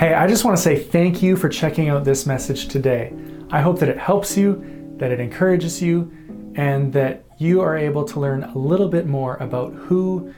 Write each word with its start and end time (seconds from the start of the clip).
Hey, 0.00 0.14
I 0.14 0.26
just 0.26 0.46
want 0.46 0.56
to 0.56 0.62
say 0.62 0.78
thank 0.82 1.22
you 1.22 1.36
for 1.36 1.50
checking 1.50 1.90
out 1.90 2.04
this 2.04 2.24
message 2.24 2.68
today. 2.68 3.12
I 3.50 3.60
hope 3.60 3.78
that 3.80 3.90
it 3.90 3.98
helps 3.98 4.34
you, 4.34 4.94
that 4.96 5.10
it 5.10 5.20
encourages 5.20 5.82
you, 5.82 6.10
and 6.54 6.90
that 6.94 7.22
you 7.36 7.60
are 7.60 7.76
able 7.76 8.06
to 8.06 8.18
learn 8.18 8.44
a 8.44 8.56
little 8.56 8.88
bit 8.88 9.06
more 9.06 9.36
about 9.40 9.74
who 9.74 10.32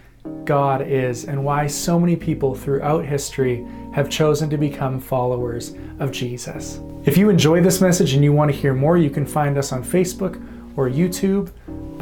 God 0.44 0.82
is 0.82 1.26
and 1.26 1.44
why 1.44 1.68
so 1.68 1.96
many 2.00 2.16
people 2.16 2.56
throughout 2.56 3.04
history 3.04 3.64
have 3.94 4.10
chosen 4.10 4.50
to 4.50 4.58
become 4.58 4.98
followers 4.98 5.76
of 6.00 6.10
Jesus. 6.10 6.80
If 7.04 7.16
you 7.16 7.30
enjoy 7.30 7.60
this 7.60 7.80
message 7.80 8.14
and 8.14 8.24
you 8.24 8.32
want 8.32 8.50
to 8.50 8.56
hear 8.56 8.74
more, 8.74 8.96
you 8.96 9.10
can 9.10 9.24
find 9.24 9.56
us 9.56 9.70
on 9.70 9.84
Facebook 9.84 10.44
or 10.76 10.90
YouTube. 10.90 11.52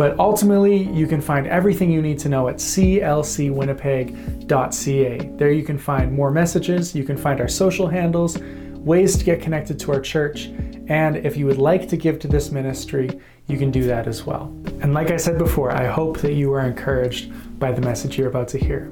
But 0.00 0.18
ultimately, 0.18 0.84
you 0.94 1.06
can 1.06 1.20
find 1.20 1.46
everything 1.46 1.92
you 1.92 2.00
need 2.00 2.18
to 2.20 2.30
know 2.30 2.48
at 2.48 2.56
clcwinnipeg.ca. 2.56 5.18
There 5.36 5.52
you 5.52 5.62
can 5.62 5.76
find 5.76 6.10
more 6.10 6.30
messages, 6.30 6.94
you 6.94 7.04
can 7.04 7.18
find 7.18 7.38
our 7.38 7.48
social 7.48 7.86
handles, 7.86 8.38
ways 8.78 9.18
to 9.18 9.24
get 9.26 9.42
connected 9.42 9.78
to 9.80 9.92
our 9.92 10.00
church, 10.00 10.46
and 10.88 11.18
if 11.18 11.36
you 11.36 11.44
would 11.44 11.58
like 11.58 11.86
to 11.90 11.98
give 11.98 12.18
to 12.20 12.28
this 12.28 12.50
ministry, 12.50 13.10
you 13.46 13.58
can 13.58 13.70
do 13.70 13.82
that 13.88 14.06
as 14.06 14.24
well. 14.24 14.44
And 14.80 14.94
like 14.94 15.10
I 15.10 15.18
said 15.18 15.36
before, 15.36 15.70
I 15.70 15.84
hope 15.84 16.16
that 16.20 16.32
you 16.32 16.50
are 16.54 16.66
encouraged 16.66 17.58
by 17.58 17.70
the 17.70 17.82
message 17.82 18.16
you're 18.16 18.30
about 18.30 18.48
to 18.48 18.58
hear. 18.58 18.86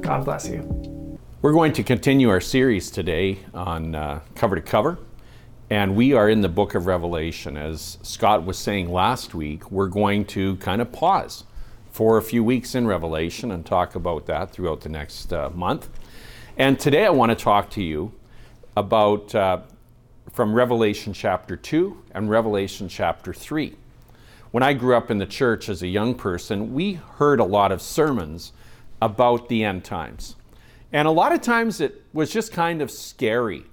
God 0.00 0.24
bless 0.24 0.48
you. 0.48 0.62
We're 1.42 1.52
going 1.52 1.74
to 1.74 1.82
continue 1.82 2.30
our 2.30 2.40
series 2.40 2.90
today 2.90 3.40
on 3.52 3.94
uh, 3.94 4.20
cover 4.34 4.56
to 4.56 4.62
cover. 4.62 4.96
And 5.74 5.96
we 5.96 6.12
are 6.12 6.28
in 6.30 6.40
the 6.40 6.48
book 6.48 6.76
of 6.76 6.86
Revelation. 6.86 7.56
As 7.56 7.98
Scott 8.02 8.46
was 8.46 8.56
saying 8.56 8.92
last 8.92 9.34
week, 9.34 9.72
we're 9.72 9.88
going 9.88 10.24
to 10.26 10.54
kind 10.58 10.80
of 10.80 10.92
pause 10.92 11.42
for 11.90 12.16
a 12.16 12.22
few 12.22 12.44
weeks 12.44 12.76
in 12.76 12.86
Revelation 12.86 13.50
and 13.50 13.66
talk 13.66 13.96
about 13.96 14.26
that 14.26 14.52
throughout 14.52 14.82
the 14.82 14.88
next 14.88 15.32
uh, 15.32 15.50
month. 15.52 15.88
And 16.56 16.78
today 16.78 17.04
I 17.04 17.10
want 17.10 17.30
to 17.30 17.34
talk 17.34 17.70
to 17.70 17.82
you 17.82 18.12
about 18.76 19.34
uh, 19.34 19.62
from 20.30 20.54
Revelation 20.54 21.12
chapter 21.12 21.56
2 21.56 22.04
and 22.12 22.30
Revelation 22.30 22.88
chapter 22.88 23.34
3. 23.34 23.74
When 24.52 24.62
I 24.62 24.74
grew 24.74 24.96
up 24.96 25.10
in 25.10 25.18
the 25.18 25.26
church 25.26 25.68
as 25.68 25.82
a 25.82 25.88
young 25.88 26.14
person, 26.14 26.72
we 26.72 27.00
heard 27.18 27.40
a 27.40 27.44
lot 27.44 27.72
of 27.72 27.82
sermons 27.82 28.52
about 29.02 29.48
the 29.48 29.64
end 29.64 29.82
times. 29.82 30.36
And 30.92 31.08
a 31.08 31.10
lot 31.10 31.32
of 31.32 31.40
times 31.40 31.80
it 31.80 32.04
was 32.12 32.30
just 32.30 32.52
kind 32.52 32.80
of 32.80 32.92
scary 32.92 33.64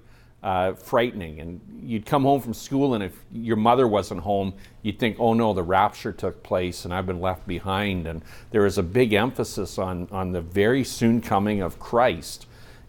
uh, 0.42 0.72
frightening. 0.74 1.40
And 1.40 1.60
you'd 1.82 2.06
come 2.06 2.22
home 2.22 2.40
from 2.40 2.54
school, 2.54 2.94
and 2.94 3.02
if 3.02 3.12
your 3.32 3.56
mother 3.56 3.86
wasn't 3.86 4.20
home, 4.20 4.54
you'd 4.82 4.98
think, 4.98 5.16
oh 5.18 5.34
no, 5.34 5.52
the 5.52 5.62
rapture 5.62 6.12
took 6.12 6.42
place 6.42 6.84
and 6.84 6.92
I've 6.92 7.06
been 7.06 7.20
left 7.20 7.46
behind. 7.46 8.06
And 8.06 8.22
there 8.50 8.66
is 8.66 8.78
a 8.78 8.82
big 8.82 9.12
emphasis 9.12 9.78
on, 9.78 10.08
on 10.10 10.32
the 10.32 10.40
very 10.40 10.84
soon 10.84 11.20
coming 11.20 11.60
of 11.60 11.78
Christ 11.78 12.46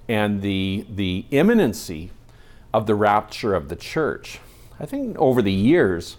and 0.08 0.42
the, 0.42 0.86
the 0.90 1.26
imminency 1.32 2.12
of 2.74 2.88
the 2.88 2.96
rapture 2.96 3.54
of 3.54 3.70
the 3.70 3.76
church. 3.76 4.40
I 4.80 4.86
think 4.86 5.18
over 5.20 5.42
the 5.42 5.52
years, 5.52 6.18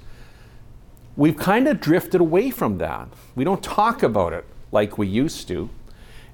we've 1.17 1.37
kind 1.37 1.69
of 1.69 1.81
drifted 1.81 2.21
away 2.21 2.51
from 2.51 2.79
that. 2.79 3.09
We 3.35 3.45
don't 3.45 3.63
talk 3.63 4.03
about 4.03 4.33
it 4.33 4.45
like 4.73 4.97
we 4.97 5.07
used 5.07 5.49
to. 5.49 5.69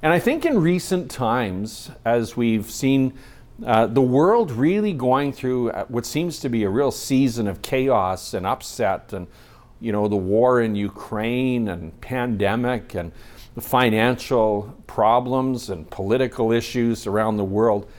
And 0.03 0.13
I 0.13 0.19
think 0.19 0.47
in 0.47 0.61
recent 0.61 1.11
times, 1.11 1.91
as 2.05 2.37
we've 2.37 2.71
seen 2.71 3.13
uh, 3.65 3.87
the 3.87 4.03
world 4.03 4.51
really 4.51 4.93
going 4.93 5.33
through 5.33 5.71
uh, 5.71 5.85
what 5.87 6.07
seems 6.07 6.39
to 6.41 6.49
be 6.49 6.65
a 6.65 6.71
real 6.71 6.91
season 6.91 7.47
of 7.47 7.61
chaos 7.61 8.33
and 8.33 8.47
upset, 8.47 9.13
and 9.13 9.27
you 9.81 9.93
know 9.93 10.09
the 10.09 10.17
war 10.17 10.61
in 10.61 10.75
Ukraine 10.75 11.69
and 11.69 11.99
pandemic 12.01 12.95
and 12.95 13.13
the 13.55 13.61
financial 13.61 14.75
problems 14.87 15.69
and 15.69 15.91
political 15.91 16.53
issues 16.53 17.07
around 17.07 17.37
the 17.37 17.45
world. 17.45 17.91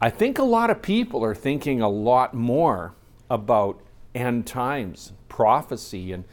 I 0.00 0.10
think 0.10 0.38
a 0.38 0.44
lot 0.44 0.70
of 0.70 0.82
people 0.82 1.24
are 1.24 1.34
thinking 1.34 1.80
a 1.80 1.88
lot 1.88 2.34
more 2.34 2.94
about 3.30 3.80
end 4.14 4.46
times, 4.46 5.12
prophecy, 5.28 6.12
and 6.12 6.24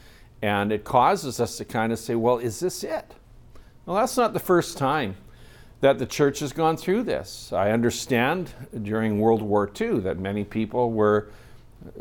and 0.41 0.71
it 0.71 0.83
causes 0.83 1.39
us 1.39 1.57
to 1.57 1.65
kind 1.65 1.93
of 1.93 1.99
say, 1.99 2.15
well, 2.15 2.37
is 2.37 2.59
this 2.59 2.83
it? 2.83 3.15
Well, 3.85 3.95
that's 3.95 4.17
not 4.17 4.33
the 4.33 4.39
first 4.39 4.77
time 4.77 5.15
that 5.81 5.99
the 5.99 6.05
church 6.05 6.39
has 6.39 6.53
gone 6.53 6.77
through 6.77 7.03
this. 7.03 7.51
I 7.53 7.71
understand 7.71 8.51
during 8.81 9.19
World 9.19 9.41
War 9.41 9.69
II 9.79 9.99
that 10.01 10.17
many 10.17 10.43
people 10.43 10.91
were 10.91 11.29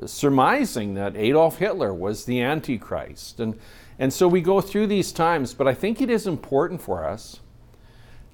surmising 0.07 0.95
that 0.95 1.17
Adolf 1.17 1.59
Hitler 1.59 1.93
was 1.93 2.25
the 2.25 2.41
Antichrist. 2.41 3.41
And, 3.41 3.59
and 3.99 4.13
so 4.13 4.29
we 4.29 4.41
go 4.41 4.61
through 4.61 4.87
these 4.87 5.13
times, 5.13 5.55
but 5.55 5.69
I 5.69 5.75
think 5.75 6.01
it 6.01 6.11
is 6.11 6.27
important 6.27 6.81
for 6.81 7.05
us 7.05 7.41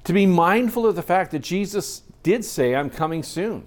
to 0.04 0.12
be 0.12 0.26
mindful 0.26 0.86
of 0.86 0.96
the 0.96 1.02
fact 1.02 1.30
that 1.32 1.40
Jesus 1.40 2.02
did 2.22 2.44
say, 2.44 2.74
I'm 2.74 2.90
coming 2.90 3.22
soon. 3.22 3.66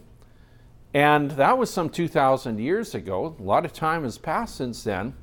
And 0.93 1.31
that 1.31 1.57
was 1.57 1.71
some 1.71 1.89
2,000 1.89 2.59
years 2.59 2.93
ago. 2.93 3.35
A 3.39 3.41
lot 3.41 3.65
of 3.65 3.73
time 3.73 4.03
has 4.03 4.17
passed 4.17 4.55
since 4.55 4.83
then. 4.83 5.15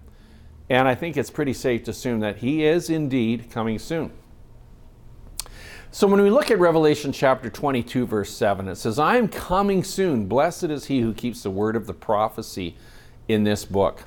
And 0.68 0.86
I 0.86 0.94
think 0.94 1.16
it's 1.16 1.30
pretty 1.30 1.52
safe 1.52 1.84
to 1.84 1.92
assume 1.92 2.20
that 2.20 2.38
he 2.38 2.64
is 2.64 2.90
indeed 2.90 3.50
coming 3.50 3.78
soon. 3.78 4.12
So 5.92 6.06
when 6.06 6.22
we 6.22 6.30
look 6.30 6.52
at 6.52 6.60
Revelation 6.60 7.10
chapter 7.10 7.50
22, 7.50 8.06
verse 8.06 8.32
7, 8.32 8.68
it 8.68 8.76
says, 8.76 9.00
I 9.00 9.16
am 9.16 9.26
coming 9.26 9.82
soon. 9.82 10.26
Blessed 10.26 10.64
is 10.64 10.86
he 10.86 11.00
who 11.00 11.12
keeps 11.12 11.42
the 11.42 11.50
word 11.50 11.74
of 11.74 11.88
the 11.88 11.94
prophecy 11.94 12.76
in 13.26 13.42
this 13.42 13.64
book. 13.64 14.04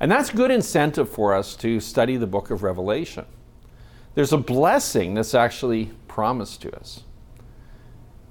And 0.00 0.10
that's 0.10 0.30
good 0.30 0.50
incentive 0.50 1.08
for 1.08 1.32
us 1.32 1.54
to 1.56 1.78
study 1.78 2.16
the 2.16 2.26
book 2.26 2.50
of 2.50 2.64
Revelation. 2.64 3.24
There's 4.16 4.32
a 4.32 4.38
blessing 4.38 5.14
that's 5.14 5.34
actually 5.34 5.92
promised 6.08 6.60
to 6.62 6.76
us. 6.76 7.04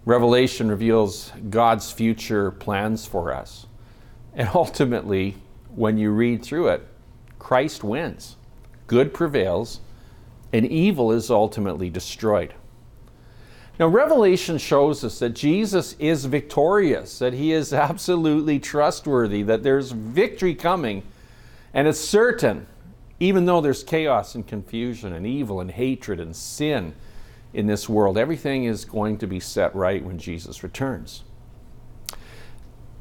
Revelation 0.03 0.69
reveals 0.69 1.31
God's 1.49 1.93
future 1.93 2.51
plans 2.51 3.05
for 3.05 3.33
us. 3.33 3.67
And 4.33 4.49
ultimately, 4.53 5.35
when 5.73 5.97
you 5.97 6.11
read 6.11 6.43
through 6.43 6.69
it, 6.69 6.85
Christ 7.37 7.85
wins. 7.85 8.35
Good 8.87 9.13
prevails, 9.13 9.79
and 10.51 10.65
evil 10.65 11.11
is 11.11 11.29
ultimately 11.29 11.89
destroyed. 11.89 12.53
Now, 13.79 13.87
Revelation 13.87 14.57
shows 14.57 15.05
us 15.05 15.19
that 15.19 15.29
Jesus 15.29 15.95
is 15.99 16.25
victorious, 16.25 17.19
that 17.19 17.33
he 17.33 17.53
is 17.53 17.71
absolutely 17.73 18.59
trustworthy, 18.59 19.41
that 19.43 19.63
there's 19.63 19.91
victory 19.91 20.53
coming, 20.53 21.03
and 21.73 21.87
it's 21.87 21.99
certain, 21.99 22.67
even 23.21 23.45
though 23.45 23.61
there's 23.61 23.83
chaos 23.83 24.35
and 24.35 24.45
confusion 24.45 25.13
and 25.13 25.25
evil 25.25 25.61
and 25.61 25.71
hatred 25.71 26.19
and 26.19 26.35
sin 26.35 26.93
in 27.53 27.67
this 27.67 27.87
world, 27.87 28.17
everything 28.17 28.65
is 28.65 28.83
going 28.83 29.17
to 29.19 29.27
be 29.27 29.39
set 29.39 29.73
right 29.73 30.03
when 30.03 30.19
Jesus 30.19 30.61
returns. 30.61 31.23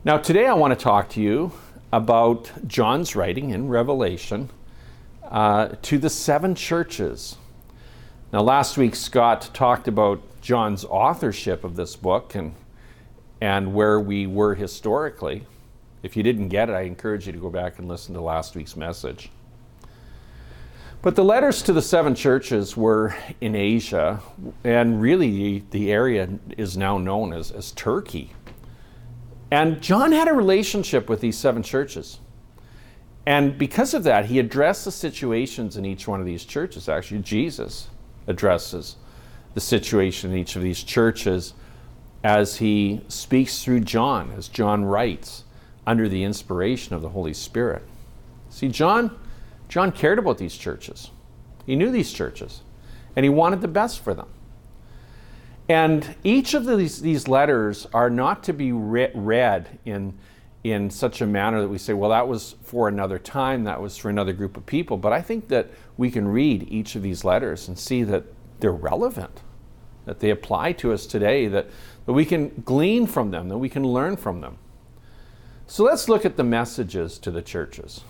Now, 0.05 0.17
today 0.17 0.47
I 0.47 0.55
want 0.55 0.79
to 0.79 0.83
talk 0.83 1.09
to 1.11 1.21
you 1.21 1.53
about 1.93 2.53
John's 2.69 3.17
writing 3.17 3.51
in 3.51 3.69
Revelation 3.69 4.49
uh, 5.29 5.69
to 5.83 5.99
the 5.99 6.11
seven 6.11 6.55
churches. 6.55 7.37
Now, 8.33 8.41
last 8.41 8.77
week 8.77 8.95
Scott 8.95 9.51
talked 9.55 9.89
about 9.89 10.21
John's 10.41 10.85
authorship 10.85 11.65
of 11.65 11.77
this 11.77 11.97
book 11.97 12.35
and, 12.35 12.55
and 13.41 13.75
where 13.75 14.01
we 14.01 14.27
were 14.27 14.55
historically. 14.55 15.47
If 16.03 16.17
you 16.17 16.23
didn't 16.23 16.49
get 16.49 16.69
it, 16.69 16.73
I 16.73 16.83
encourage 16.83 17.27
you 17.27 17.33
to 17.33 17.39
go 17.39 17.51
back 17.51 17.79
and 17.79 17.89
listen 17.89 18.15
to 18.15 18.21
last 18.21 18.55
week's 18.55 18.77
message. 18.77 19.31
But 21.01 21.15
the 21.15 21.25
letters 21.25 21.63
to 21.63 21.73
the 21.73 21.83
seven 21.83 22.15
churches 22.15 22.77
were 22.77 23.15
in 23.41 23.55
Asia, 23.55 24.21
and 24.65 25.01
really 25.01 25.65
the, 25.71 25.93
area 25.93 26.29
is 26.57 26.77
now 26.77 26.99
known 26.99 27.33
as, 27.33 27.53
as 27.53 27.71
Turkey. 27.73 28.33
And 29.51 29.81
John 29.81 30.13
had 30.13 30.27
a 30.27 30.33
relationship 30.33 31.09
with 31.09 31.21
these 31.21 31.39
seven 31.39 31.63
churches. 31.63 32.19
And 33.29 33.59
because 33.59 33.93
of 33.93 34.05
that, 34.05 34.25
he 34.25 34.39
addressed 34.39 34.87
the 34.87 34.91
situations 34.91 35.77
in 35.77 35.85
each 35.85 36.09
one 36.09 36.19
of 36.19 36.25
these 36.25 36.47
churches. 36.47 36.89
Actually, 36.89 37.21
Jesus 37.21 37.89
addresses 38.27 38.97
the 39.53 39.61
situation 39.61 40.33
in 40.33 40.39
each 40.39 40.57
of 40.57 40.63
these 40.63 40.83
churches 40.83 41.53
as 42.25 42.57
he 42.57 43.03
speaks 43.09 43.63
through 43.63 43.81
John, 43.81 44.33
as 44.35 44.49
John 44.49 44.83
writes, 44.87 45.45
under 45.87 46.09
the 46.09 46.25
inspiration 46.25 46.95
of 46.95 47.03
the 47.03 47.11
Holy 47.11 47.35
Spirit. 47.35 47.83
See, 48.49 48.69
John, 48.69 49.15
John 49.69 49.93
cared 49.93 50.19
about 50.19 50.39
these 50.39 50.57
churches. 50.57 51.11
He 51.67 51.77
knew 51.77 51.91
these 51.91 52.11
churches, 52.11 52.63
and 53.15 53.25
he 53.25 53.31
wanted 53.31 53.61
the 53.61 53.69
best 53.69 54.01
for 54.01 54.15
them. 54.15 54.29
And 55.69 56.17
each 56.25 56.55
of 56.55 56.65
these, 56.65 57.03
these 57.03 57.29
letters 57.29 57.87
are 57.93 58.09
not 58.09 58.43
to 58.45 58.55
be 58.55 58.73
re- 58.73 59.11
read 59.15 59.79
in, 59.85 60.19
in 60.65 60.91
such 60.91 61.21
a 61.21 61.27
manner 61.27 61.61
that 61.61 61.69
we 61.69 61.79
say, 61.79 61.93
well, 61.93 62.11
that 62.11 62.27
was 62.27 62.57
for 62.63 62.89
another 62.89 63.19
time, 63.19 63.65
that 63.65 63.81
was 63.81 63.97
for 63.97 64.11
another 64.11 64.33
group 64.33 64.57
of 64.57 64.67
people. 64.67 64.97
But 64.97 65.13
I 65.13 65.23
think 65.23 65.49
that 65.49 65.71
we 65.97 66.11
can 66.11 66.29
read 66.29 66.67
each 66.71 66.97
of 66.97 67.03
these 67.03 67.25
letters 67.25 67.69
and 67.69 67.79
see 67.79 68.03
that 68.05 68.25
they're 68.61 68.73
relevant, 68.73 69.41
that 70.05 70.21
they 70.21 70.31
apply 70.31 70.73
to 70.73 70.93
us 70.93 71.07
today, 71.07 71.47
that, 71.49 71.69
that 72.07 72.13
we 72.13 72.25
can 72.25 72.63
glean 72.65 73.07
from 73.07 73.31
them, 73.31 73.49
that 73.49 73.59
we 73.59 73.69
can 73.69 73.85
learn 73.85 74.17
from 74.17 74.41
them. 74.41 74.59
So 75.67 75.85
let's 75.85 76.09
look 76.09 76.25
at 76.25 76.37
the 76.37 76.45
messages 76.45 77.19
to 77.19 77.31
the 77.31 77.43
churches 77.43 78.03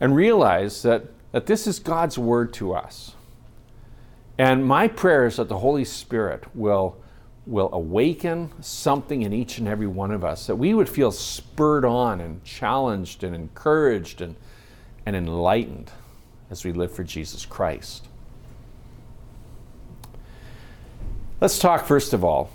and 0.00 0.16
realize 0.16 0.82
that, 0.82 1.04
that 1.32 1.46
this 1.46 1.66
is 1.66 1.78
God's 1.78 2.18
word 2.18 2.52
to 2.54 2.72
us. 2.72 3.14
And 4.38 4.64
my 4.64 4.88
prayer 4.88 5.26
is 5.26 5.36
that 5.36 5.48
the 5.48 5.58
Holy 5.58 5.84
Spirit 5.84 6.44
will, 6.56 6.96
will 7.46 7.70
awaken 7.72 8.50
something 8.60 9.22
in 9.22 9.32
each 9.32 9.58
and 9.58 9.66
every 9.66 9.86
one 9.86 10.12
of 10.12 10.24
us, 10.24 10.46
that 10.46 10.56
we 10.56 10.74
would 10.74 10.88
feel 10.88 11.10
spurred 11.10 11.84
on 11.84 12.20
and 12.20 12.44
challenged 12.44 13.24
and 13.24 13.34
encouraged 13.34 14.20
and, 14.20 14.36
and 15.04 15.16
enlightened 15.16 15.90
as 16.50 16.64
we 16.64 16.72
live 16.72 16.92
for 16.92 17.02
Jesus 17.02 17.44
Christ. 17.44 18.06
Let's 21.40 21.58
talk 21.58 21.86
first 21.86 22.12
of 22.12 22.22
all 22.22 22.50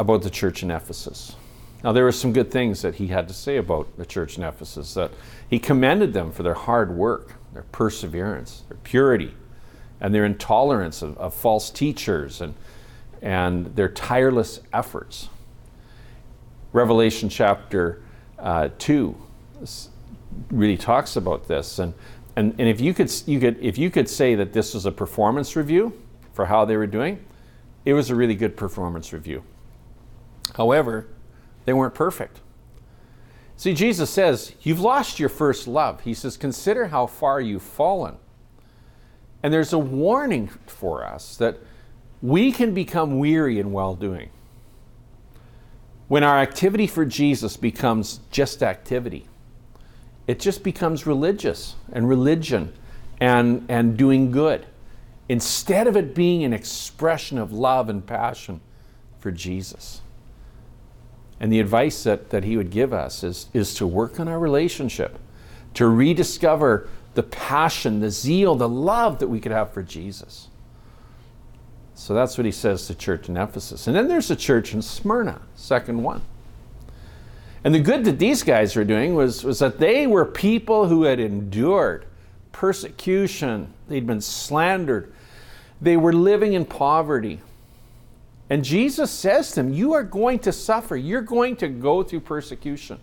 about 0.00 0.22
the 0.22 0.30
church 0.30 0.64
in 0.64 0.70
Ephesus. 0.70 1.36
Now, 1.84 1.92
there 1.92 2.04
were 2.04 2.12
some 2.12 2.32
good 2.32 2.50
things 2.50 2.82
that 2.82 2.96
he 2.96 3.06
had 3.06 3.28
to 3.28 3.34
say 3.34 3.56
about 3.56 3.96
the 3.96 4.04
church 4.04 4.36
in 4.36 4.42
Ephesus. 4.42 4.94
That 4.94 5.12
he 5.48 5.58
commended 5.58 6.12
them 6.12 6.32
for 6.32 6.42
their 6.42 6.54
hard 6.54 6.94
work, 6.94 7.36
their 7.54 7.62
perseverance, 7.62 8.64
their 8.68 8.76
purity, 8.78 9.34
and 10.00 10.12
their 10.12 10.24
intolerance 10.24 11.00
of, 11.00 11.16
of 11.16 11.32
false 11.32 11.70
teachers 11.70 12.40
and, 12.40 12.54
and 13.22 13.66
their 13.76 13.88
tireless 13.88 14.60
efforts. 14.72 15.28
Revelation 16.72 17.28
chapter 17.28 18.02
uh, 18.38 18.68
2 18.78 19.14
really 20.50 20.76
talks 20.76 21.16
about 21.16 21.48
this. 21.48 21.78
And, 21.78 21.94
and, 22.36 22.54
and 22.58 22.68
if, 22.68 22.80
you 22.80 22.94
could, 22.94 23.12
you 23.26 23.40
could, 23.40 23.58
if 23.60 23.76
you 23.78 23.90
could 23.90 24.08
say 24.08 24.34
that 24.34 24.52
this 24.52 24.74
was 24.74 24.86
a 24.86 24.92
performance 24.92 25.56
review 25.56 25.92
for 26.32 26.46
how 26.46 26.64
they 26.64 26.76
were 26.76 26.86
doing, 26.86 27.24
it 27.84 27.94
was 27.94 28.10
a 28.10 28.14
really 28.14 28.34
good 28.34 28.56
performance 28.56 29.12
review. 29.12 29.42
However, 30.54 31.08
they 31.64 31.72
weren't 31.72 31.94
perfect. 31.94 32.40
See, 33.56 33.74
Jesus 33.74 34.10
says, 34.10 34.54
You've 34.62 34.80
lost 34.80 35.20
your 35.20 35.28
first 35.28 35.68
love. 35.68 36.00
He 36.02 36.14
says, 36.14 36.36
Consider 36.36 36.86
how 36.86 37.06
far 37.06 37.40
you've 37.40 37.62
fallen. 37.62 38.16
And 39.42 39.52
there's 39.52 39.72
a 39.72 39.78
warning 39.78 40.48
for 40.66 41.04
us 41.04 41.36
that 41.36 41.58
we 42.22 42.52
can 42.52 42.74
become 42.74 43.18
weary 43.18 43.58
in 43.58 43.72
well 43.72 43.94
doing. 43.94 44.30
When 46.08 46.24
our 46.24 46.38
activity 46.38 46.86
for 46.86 47.04
Jesus 47.04 47.56
becomes 47.56 48.20
just 48.30 48.62
activity, 48.62 49.26
it 50.26 50.40
just 50.40 50.62
becomes 50.62 51.06
religious 51.06 51.76
and 51.92 52.08
religion 52.08 52.72
and, 53.20 53.64
and 53.68 53.96
doing 53.96 54.30
good 54.30 54.66
instead 55.28 55.86
of 55.86 55.96
it 55.96 56.12
being 56.12 56.42
an 56.42 56.52
expression 56.52 57.38
of 57.38 57.52
love 57.52 57.88
and 57.88 58.04
passion 58.04 58.60
for 59.20 59.30
Jesus. 59.30 60.00
And 61.38 61.52
the 61.52 61.60
advice 61.60 62.02
that, 62.02 62.30
that 62.30 62.42
he 62.42 62.56
would 62.56 62.70
give 62.70 62.92
us 62.92 63.22
is, 63.22 63.46
is 63.54 63.72
to 63.74 63.86
work 63.86 64.18
on 64.18 64.26
our 64.26 64.38
relationship, 64.38 65.18
to 65.74 65.86
rediscover 65.86 66.88
the 67.14 67.22
passion, 67.22 68.00
the 68.00 68.10
zeal, 68.10 68.56
the 68.56 68.68
love 68.68 69.20
that 69.20 69.28
we 69.28 69.40
could 69.40 69.52
have 69.52 69.72
for 69.72 69.82
Jesus. 69.82 70.48
So 71.94 72.14
that's 72.14 72.38
what 72.38 72.44
he 72.44 72.52
says 72.52 72.86
to 72.86 72.94
church 72.94 73.28
in 73.28 73.36
Ephesus. 73.36 73.86
And 73.86 73.94
then 73.94 74.08
there's 74.08 74.30
a 74.30 74.36
church 74.36 74.72
in 74.72 74.82
Smyrna, 74.82 75.42
second 75.54 76.02
one. 76.02 76.22
And 77.62 77.74
the 77.74 77.80
good 77.80 78.04
that 78.04 78.18
these 78.18 78.42
guys 78.42 78.74
were 78.74 78.84
doing 78.84 79.14
was, 79.14 79.44
was 79.44 79.58
that 79.58 79.78
they 79.78 80.06
were 80.06 80.24
people 80.24 80.88
who 80.88 81.02
had 81.02 81.20
endured 81.20 82.06
persecution, 82.52 83.72
they'd 83.88 84.06
been 84.06 84.20
slandered, 84.20 85.12
they 85.80 85.96
were 85.96 86.12
living 86.12 86.54
in 86.54 86.64
poverty. 86.64 87.40
And 88.48 88.64
Jesus 88.64 89.10
says 89.10 89.50
to 89.50 89.56
them, 89.56 89.72
You 89.72 89.92
are 89.92 90.02
going 90.02 90.40
to 90.40 90.52
suffer. 90.52 90.96
You're 90.96 91.22
going 91.22 91.56
to 91.56 91.68
go 91.68 92.02
through 92.02 92.20
persecution. 92.20 92.98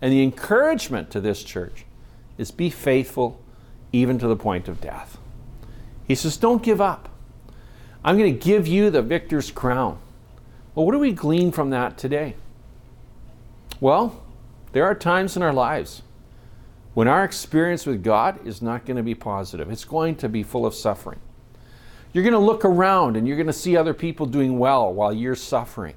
And 0.00 0.12
the 0.12 0.22
encouragement 0.22 1.10
to 1.12 1.20
this 1.20 1.42
church 1.42 1.84
is 2.36 2.50
be 2.50 2.68
faithful 2.68 3.40
even 3.92 4.18
to 4.18 4.26
the 4.26 4.36
point 4.36 4.68
of 4.68 4.80
death. 4.80 5.18
He 6.08 6.14
says, 6.14 6.36
Don't 6.36 6.62
give 6.62 6.80
up. 6.80 7.08
I'm 8.06 8.16
going 8.16 8.32
to 8.32 8.44
give 8.44 8.68
you 8.68 8.88
the 8.88 9.02
victor's 9.02 9.50
crown. 9.50 9.98
Well, 10.76 10.86
what 10.86 10.92
do 10.92 11.00
we 11.00 11.10
glean 11.10 11.50
from 11.50 11.70
that 11.70 11.98
today? 11.98 12.36
Well, 13.80 14.22
there 14.70 14.84
are 14.84 14.94
times 14.94 15.36
in 15.36 15.42
our 15.42 15.52
lives 15.52 16.02
when 16.94 17.08
our 17.08 17.24
experience 17.24 17.84
with 17.84 18.04
God 18.04 18.46
is 18.46 18.62
not 18.62 18.86
going 18.86 18.96
to 18.96 19.02
be 19.02 19.16
positive, 19.16 19.72
it's 19.72 19.84
going 19.84 20.14
to 20.16 20.28
be 20.28 20.44
full 20.44 20.64
of 20.64 20.72
suffering. 20.72 21.18
You're 22.12 22.22
going 22.22 22.32
to 22.32 22.38
look 22.38 22.64
around 22.64 23.16
and 23.16 23.26
you're 23.26 23.36
going 23.36 23.48
to 23.48 23.52
see 23.52 23.76
other 23.76 23.92
people 23.92 24.24
doing 24.24 24.56
well 24.56 24.94
while 24.94 25.12
you're 25.12 25.34
suffering. 25.34 25.94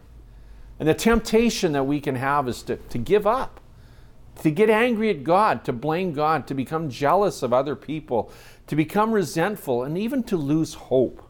And 0.80 0.90
the 0.90 0.96
temptation 0.96 1.74
that 1.74 1.84
we 1.84 2.02
can 2.02 2.16
have 2.16 2.48
is 2.48 2.64
to, 2.64 2.78
to 2.78 2.98
give 2.98 3.28
up, 3.28 3.60
to 4.42 4.50
get 4.50 4.72
angry 4.72 5.12
at 5.12 5.24
God, 5.24 5.64
to 5.66 5.74
blame 5.74 6.14
God, 6.14 6.48
to 6.48 6.56
become 6.56 6.90
jealous 6.90 7.44
of 7.44 7.54
other 7.54 7.76
people, 7.76 8.32
to 8.66 8.76
become 8.76 9.12
resentful, 9.12 9.84
and 9.84 9.96
even 9.96 10.24
to 10.24 10.38
lose 10.38 10.74
hope. 10.74 11.29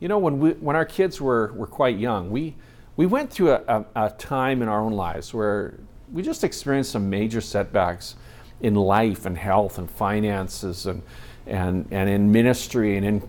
You 0.00 0.08
know, 0.08 0.18
when, 0.18 0.38
we, 0.40 0.52
when 0.52 0.76
our 0.76 0.86
kids 0.86 1.20
were, 1.20 1.52
were 1.52 1.66
quite 1.66 1.98
young, 1.98 2.30
we, 2.30 2.56
we 2.96 3.04
went 3.04 3.30
through 3.30 3.52
a, 3.52 3.62
a, 3.68 4.06
a 4.06 4.10
time 4.10 4.62
in 4.62 4.68
our 4.68 4.80
own 4.80 4.94
lives 4.94 5.32
where 5.34 5.78
we 6.10 6.22
just 6.22 6.42
experienced 6.42 6.90
some 6.90 7.10
major 7.10 7.42
setbacks 7.42 8.16
in 8.62 8.74
life 8.74 9.26
and 9.26 9.36
health 9.36 9.78
and 9.78 9.90
finances 9.90 10.86
and, 10.86 11.02
and, 11.46 11.86
and 11.90 12.08
in 12.08 12.32
ministry 12.32 12.96
and 12.96 13.06
in 13.06 13.28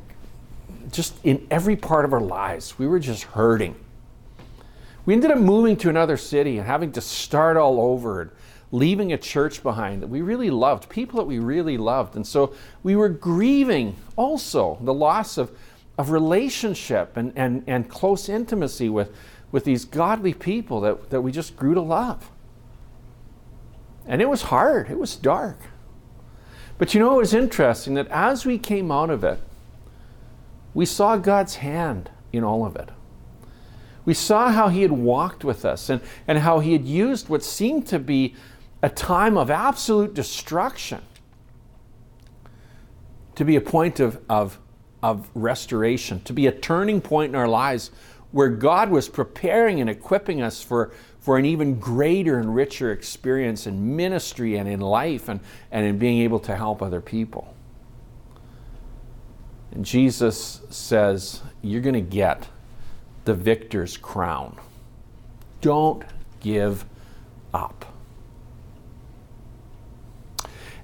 just 0.91 1.13
in 1.23 1.47
every 1.49 1.75
part 1.75 2.05
of 2.05 2.13
our 2.13 2.21
lives. 2.21 2.77
We 2.77 2.87
were 2.87 2.99
just 2.99 3.23
hurting. 3.23 3.75
We 5.05 5.13
ended 5.13 5.31
up 5.31 5.37
moving 5.37 5.77
to 5.77 5.89
another 5.89 6.17
city 6.17 6.57
and 6.57 6.67
having 6.67 6.91
to 6.93 7.01
start 7.01 7.57
all 7.57 7.79
over 7.79 8.21
and 8.21 8.31
leaving 8.71 9.13
a 9.13 9.17
church 9.17 9.63
behind 9.63 10.01
that 10.01 10.07
we 10.07 10.21
really 10.21 10.49
loved, 10.49 10.89
people 10.89 11.17
that 11.17 11.25
we 11.25 11.39
really 11.39 11.77
loved. 11.77 12.15
And 12.15 12.25
so 12.25 12.53
we 12.83 12.95
were 12.95 13.09
grieving 13.09 13.95
also 14.15 14.77
the 14.81 14.93
loss 14.93 15.37
of, 15.37 15.51
of 16.01 16.09
relationship 16.09 17.15
and, 17.15 17.31
and, 17.35 17.63
and 17.67 17.87
close 17.87 18.27
intimacy 18.27 18.89
with, 18.89 19.15
with 19.51 19.65
these 19.65 19.85
godly 19.85 20.33
people 20.33 20.81
that, 20.81 21.11
that 21.11 21.21
we 21.21 21.31
just 21.31 21.55
grew 21.55 21.75
to 21.75 21.81
love. 21.81 22.31
And 24.07 24.19
it 24.19 24.27
was 24.27 24.41
hard, 24.41 24.89
it 24.89 24.97
was 24.97 25.15
dark. 25.15 25.59
But 26.79 26.95
you 26.95 26.99
know, 26.99 27.13
it 27.13 27.17
was 27.17 27.35
interesting 27.35 27.93
that 27.93 28.07
as 28.07 28.47
we 28.47 28.57
came 28.57 28.91
out 28.91 29.11
of 29.11 29.23
it, 29.23 29.39
we 30.73 30.87
saw 30.87 31.17
God's 31.17 31.57
hand 31.57 32.09
in 32.33 32.43
all 32.43 32.65
of 32.65 32.75
it. 32.75 32.89
We 34.03 34.15
saw 34.15 34.49
how 34.51 34.69
He 34.69 34.81
had 34.81 34.91
walked 34.91 35.43
with 35.43 35.63
us 35.63 35.87
and, 35.87 36.01
and 36.27 36.39
how 36.39 36.61
He 36.61 36.71
had 36.73 36.85
used 36.85 37.29
what 37.29 37.43
seemed 37.43 37.85
to 37.87 37.99
be 37.99 38.33
a 38.81 38.89
time 38.89 39.37
of 39.37 39.51
absolute 39.51 40.15
destruction 40.15 41.03
to 43.35 43.45
be 43.45 43.55
a 43.55 43.61
point 43.61 43.99
of, 43.99 44.19
of, 44.27 44.57
of 45.03 45.29
restoration, 45.33 46.21
to 46.23 46.33
be 46.33 46.47
a 46.47 46.51
turning 46.51 47.01
point 47.01 47.29
in 47.29 47.35
our 47.35 47.47
lives 47.47 47.91
where 48.31 48.49
God 48.49 48.89
was 48.89 49.09
preparing 49.09 49.81
and 49.81 49.89
equipping 49.89 50.41
us 50.41 50.61
for, 50.61 50.91
for 51.19 51.37
an 51.37 51.45
even 51.45 51.79
greater 51.79 52.39
and 52.39 52.55
richer 52.55 52.91
experience 52.91 53.67
in 53.67 53.95
ministry 53.95 54.55
and 54.57 54.69
in 54.69 54.79
life 54.79 55.27
and, 55.27 55.39
and 55.71 55.85
in 55.85 55.97
being 55.97 56.19
able 56.19 56.39
to 56.39 56.55
help 56.55 56.81
other 56.81 57.01
people. 57.01 57.53
And 59.71 59.85
Jesus 59.85 60.61
says, 60.69 61.41
You're 61.61 61.81
going 61.81 61.93
to 61.93 62.01
get 62.01 62.47
the 63.25 63.33
victor's 63.33 63.97
crown. 63.97 64.57
Don't 65.61 66.03
give 66.39 66.85
up. 67.53 67.85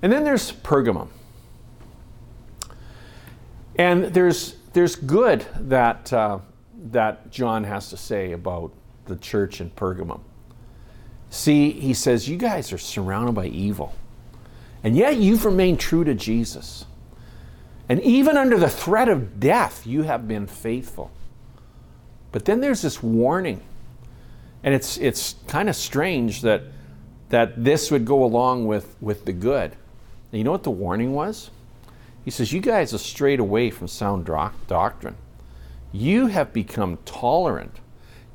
And 0.01 0.11
then 0.11 0.23
there's 0.23 0.51
Pergamum. 0.51 1.09
And 3.77 4.05
there's, 4.05 4.55
there's 4.73 4.95
good 4.95 5.45
that, 5.59 6.11
uh, 6.11 6.39
that 6.91 7.31
John 7.31 7.63
has 7.63 7.89
to 7.89 7.97
say 7.97 8.31
about 8.31 8.71
the 9.05 9.15
church 9.15 9.61
in 9.61 9.69
Pergamum. 9.71 10.21
See, 11.29 11.71
he 11.71 11.93
says, 11.93 12.27
You 12.27 12.37
guys 12.37 12.71
are 12.73 12.77
surrounded 12.77 13.33
by 13.33 13.47
evil, 13.47 13.93
and 14.83 14.95
yet 14.95 15.17
you've 15.17 15.45
remained 15.45 15.79
true 15.79 16.03
to 16.03 16.13
Jesus. 16.13 16.85
And 17.89 18.01
even 18.01 18.35
under 18.35 18.57
the 18.57 18.69
threat 18.69 19.07
of 19.07 19.39
death, 19.39 19.87
you 19.87 20.03
have 20.03 20.27
been 20.27 20.47
faithful. 20.47 21.11
But 22.31 22.45
then 22.45 22.59
there's 22.59 22.81
this 22.81 23.01
warning. 23.01 23.61
And 24.63 24.73
it's, 24.73 24.97
it's 24.97 25.35
kind 25.47 25.69
of 25.69 25.75
strange 25.75 26.41
that, 26.41 26.63
that 27.29 27.63
this 27.63 27.89
would 27.89 28.03
go 28.03 28.23
along 28.23 28.67
with, 28.67 28.95
with 28.99 29.23
the 29.23 29.31
good. 29.31 29.71
And 29.71 30.37
you 30.37 30.43
know 30.43 30.51
what 30.51 30.63
the 30.63 30.71
warning 30.71 31.13
was? 31.13 31.49
He 32.27 32.31
says, 32.31 32.51
You 32.51 32.59
guys 32.59 32.91
have 32.91 32.99
strayed 32.99 33.39
away 33.39 33.69
from 33.69 33.87
sound 33.87 34.25
doctrine. 34.25 35.15
You 35.93 36.27
have 36.27 36.51
become 36.51 36.97
tolerant. 37.05 37.79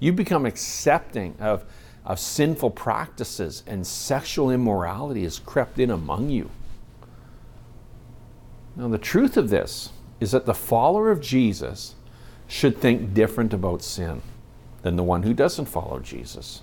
You 0.01 0.15
become 0.15 0.47
accepting 0.47 1.37
of, 1.39 1.67
of 2.03 2.19
sinful 2.19 2.71
practices, 2.71 3.63
and 3.67 3.87
sexual 3.87 4.51
immorality 4.51 5.25
has 5.25 5.39
crept 5.39 5.79
in 5.79 5.91
among 5.91 6.31
you. 6.31 6.51
Now, 8.77 8.89
the 8.89 8.97
truth 8.97 9.37
of 9.37 9.51
this 9.51 9.91
is 10.21 10.31
that 10.31 10.47
the 10.47 10.55
follower 10.55 11.11
of 11.11 11.21
Jesus 11.21 11.95
should 12.49 12.79
think 12.79 13.13
different 13.13 13.53
about 13.53 13.83
sin 13.83 14.23
than 14.81 14.97
the 14.97 15.03
one 15.03 15.23
who 15.23 15.35
doesn't 15.35 15.67
follow 15.67 15.99
Jesus. 15.99 16.63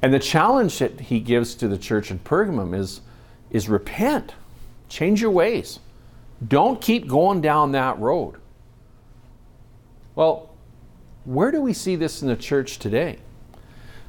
And 0.00 0.14
the 0.14 0.18
challenge 0.18 0.78
that 0.78 1.00
he 1.00 1.20
gives 1.20 1.54
to 1.56 1.68
the 1.68 1.76
church 1.76 2.10
in 2.10 2.18
Pergamum 2.20 2.74
is, 2.74 3.02
is 3.50 3.68
repent, 3.68 4.32
change 4.90 5.22
your 5.22 5.30
ways. 5.30 5.78
Don't 6.46 6.80
keep 6.80 7.08
going 7.08 7.40
down 7.40 7.72
that 7.72 7.98
road. 7.98 8.34
Well, 10.14 10.50
where 11.24 11.50
do 11.50 11.62
we 11.62 11.72
see 11.72 11.96
this 11.96 12.20
in 12.20 12.28
the 12.28 12.36
church 12.36 12.78
today? 12.78 13.18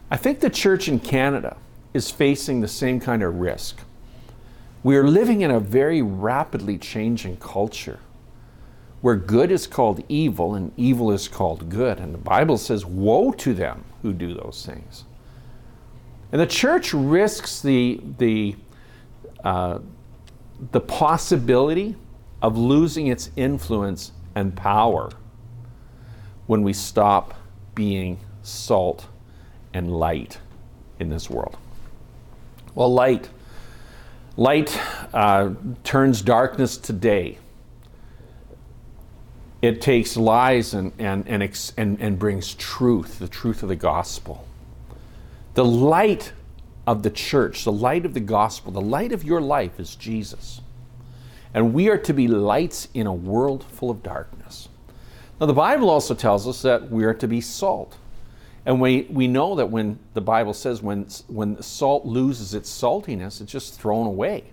I 0.09 0.17
think 0.17 0.41
the 0.41 0.49
church 0.49 0.89
in 0.89 0.99
Canada 0.99 1.55
is 1.93 2.11
facing 2.11 2.59
the 2.59 2.67
same 2.67 2.99
kind 2.99 3.23
of 3.23 3.35
risk. 3.35 3.79
We 4.83 4.97
are 4.97 5.07
living 5.07 5.41
in 5.41 5.51
a 5.51 5.59
very 5.59 6.01
rapidly 6.01 6.77
changing 6.77 7.37
culture 7.37 7.99
where 9.01 9.15
good 9.15 9.51
is 9.51 9.67
called 9.67 10.03
evil 10.09 10.55
and 10.55 10.71
evil 10.77 11.11
is 11.11 11.27
called 11.27 11.69
good. 11.69 11.99
And 11.99 12.13
the 12.13 12.19
Bible 12.19 12.57
says, 12.57 12.85
Woe 12.85 13.31
to 13.33 13.53
them 13.53 13.83
who 14.01 14.13
do 14.13 14.33
those 14.33 14.65
things. 14.65 15.05
And 16.31 16.39
the 16.39 16.47
church 16.47 16.93
risks 16.93 17.61
the, 17.61 17.99
the, 18.17 18.55
uh, 19.43 19.79
the 20.71 20.81
possibility 20.81 21.95
of 22.41 22.57
losing 22.57 23.07
its 23.07 23.29
influence 23.35 24.11
and 24.35 24.55
power 24.55 25.11
when 26.47 26.61
we 26.61 26.73
stop 26.73 27.33
being 27.75 28.19
salt 28.43 29.07
and 29.73 29.91
light 29.91 30.39
in 30.99 31.09
this 31.09 31.29
world. 31.29 31.57
Well, 32.75 32.93
light. 32.93 33.29
Light 34.37 34.79
uh, 35.13 35.51
turns 35.83 36.21
darkness 36.21 36.77
to 36.77 36.93
day. 36.93 37.37
It 39.61 39.81
takes 39.81 40.17
lies 40.17 40.73
and, 40.73 40.91
and, 40.97 41.27
and, 41.27 41.43
ex- 41.43 41.73
and, 41.77 41.99
and 42.01 42.17
brings 42.17 42.55
truth, 42.55 43.19
the 43.19 43.27
truth 43.27 43.61
of 43.61 43.69
the 43.69 43.75
gospel. 43.75 44.47
The 45.53 45.65
light 45.65 46.33
of 46.87 47.03
the 47.03 47.09
church, 47.09 47.63
the 47.63 47.71
light 47.71 48.05
of 48.05 48.13
the 48.13 48.19
gospel, 48.19 48.71
the 48.71 48.81
light 48.81 49.11
of 49.11 49.23
your 49.23 49.41
life 49.41 49.79
is 49.79 49.95
Jesus. 49.95 50.61
And 51.53 51.73
we 51.73 51.89
are 51.89 51.97
to 51.97 52.13
be 52.13 52.27
lights 52.27 52.87
in 52.93 53.07
a 53.07 53.13
world 53.13 53.63
full 53.63 53.89
of 53.89 54.01
darkness. 54.01 54.69
Now, 55.39 55.47
the 55.47 55.53
Bible 55.53 55.89
also 55.89 56.13
tells 56.13 56.47
us 56.47 56.61
that 56.61 56.89
we 56.89 57.03
are 57.03 57.13
to 57.15 57.27
be 57.27 57.41
salt. 57.41 57.97
And 58.65 58.79
we, 58.79 59.07
we 59.09 59.27
know 59.27 59.55
that 59.55 59.69
when 59.69 59.99
the 60.13 60.21
Bible 60.21 60.53
says 60.53 60.81
when, 60.81 61.07
when 61.27 61.61
salt 61.61 62.05
loses 62.05 62.53
its 62.53 62.69
saltiness, 62.69 63.41
it's 63.41 63.51
just 63.51 63.79
thrown 63.79 64.05
away. 64.05 64.45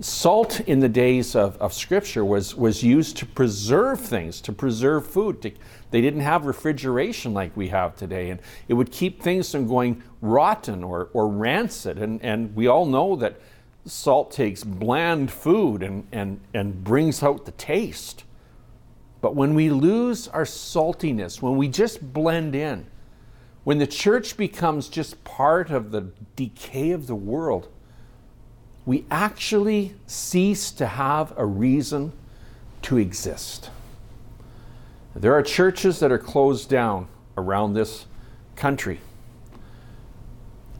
Salt 0.00 0.60
in 0.60 0.80
the 0.80 0.88
days 0.88 1.36
of, 1.36 1.56
of 1.58 1.74
Scripture 1.74 2.24
was, 2.24 2.54
was 2.54 2.82
used 2.82 3.18
to 3.18 3.26
preserve 3.26 4.00
things, 4.00 4.40
to 4.40 4.52
preserve 4.52 5.06
food. 5.06 5.42
To, 5.42 5.52
they 5.90 6.00
didn't 6.00 6.20
have 6.20 6.46
refrigeration 6.46 7.34
like 7.34 7.54
we 7.54 7.68
have 7.68 7.96
today, 7.96 8.30
and 8.30 8.40
it 8.66 8.74
would 8.74 8.90
keep 8.90 9.22
things 9.22 9.52
from 9.52 9.68
going 9.68 10.02
rotten 10.22 10.82
or, 10.82 11.10
or 11.12 11.28
rancid. 11.28 11.98
And, 11.98 12.22
and 12.24 12.56
we 12.56 12.66
all 12.66 12.86
know 12.86 13.14
that 13.16 13.40
salt 13.84 14.30
takes 14.30 14.64
bland 14.64 15.30
food 15.30 15.82
and, 15.82 16.06
and, 16.12 16.40
and 16.54 16.82
brings 16.82 17.22
out 17.22 17.44
the 17.44 17.52
taste. 17.52 18.24
But 19.20 19.34
when 19.34 19.54
we 19.54 19.68
lose 19.68 20.28
our 20.28 20.44
saltiness, 20.44 21.42
when 21.42 21.56
we 21.56 21.68
just 21.68 22.12
blend 22.14 22.54
in, 22.54 22.86
when 23.64 23.76
the 23.76 23.86
church 23.86 24.38
becomes 24.38 24.88
just 24.88 25.22
part 25.24 25.70
of 25.70 25.90
the 25.90 26.10
decay 26.36 26.92
of 26.92 27.06
the 27.06 27.14
world, 27.14 27.68
we 28.90 29.04
actually 29.08 29.94
cease 30.08 30.72
to 30.72 30.84
have 30.84 31.32
a 31.36 31.46
reason 31.46 32.10
to 32.82 32.98
exist. 32.98 33.70
There 35.14 35.32
are 35.32 35.44
churches 35.44 36.00
that 36.00 36.10
are 36.10 36.18
closed 36.18 36.68
down 36.68 37.06
around 37.38 37.74
this 37.74 38.06
country. 38.56 38.98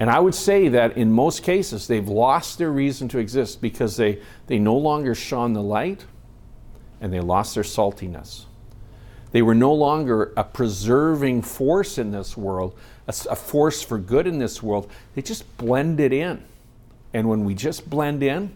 And 0.01 0.11
I 0.11 0.19
would 0.19 0.35
say 0.35 0.67
that 0.71 0.97
in 0.97 1.13
most 1.13 1.45
cases, 1.45 1.87
they've 1.87 2.09
lost 2.09 2.59
their 2.59 2.73
reason 2.73 3.07
to 3.11 3.19
exist 3.19 3.63
because 3.63 3.97
they, 3.97 4.21
they 4.49 4.59
no 4.59 4.77
longer 4.77 5.15
shone 5.15 5.53
the 5.53 5.63
light 5.63 6.05
and 7.01 7.13
they 7.13 7.21
lost 7.21 7.55
their 7.55 7.63
saltiness. 7.63 8.47
They 9.31 9.43
were 9.43 9.55
no 9.55 9.73
longer 9.73 10.33
a 10.37 10.43
preserving 10.43 11.43
force 11.43 11.97
in 11.97 12.11
this 12.11 12.37
world, 12.37 12.77
a, 13.07 13.15
a 13.31 13.37
force 13.37 13.85
for 13.85 13.99
good 13.99 14.27
in 14.27 14.41
this 14.41 14.61
world. 14.61 14.91
They 15.15 15.23
just 15.23 15.57
blended 15.59 16.13
in. 16.13 16.43
And 17.13 17.29
when 17.29 17.45
we 17.45 17.55
just 17.55 17.89
blend 17.91 18.23
in, 18.23 18.53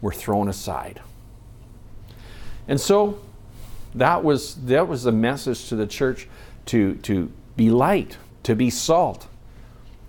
we're 0.00 0.12
thrown 0.12 0.48
aside. 0.48 1.00
And 2.68 2.80
so 2.80 3.20
that 3.94 4.22
was, 4.22 4.54
that 4.66 4.86
was 4.86 5.02
the 5.02 5.12
message 5.12 5.68
to 5.68 5.76
the 5.76 5.86
church 5.86 6.28
to, 6.66 6.94
to 6.96 7.32
be 7.56 7.70
light, 7.70 8.16
to 8.44 8.54
be 8.54 8.70
salt, 8.70 9.26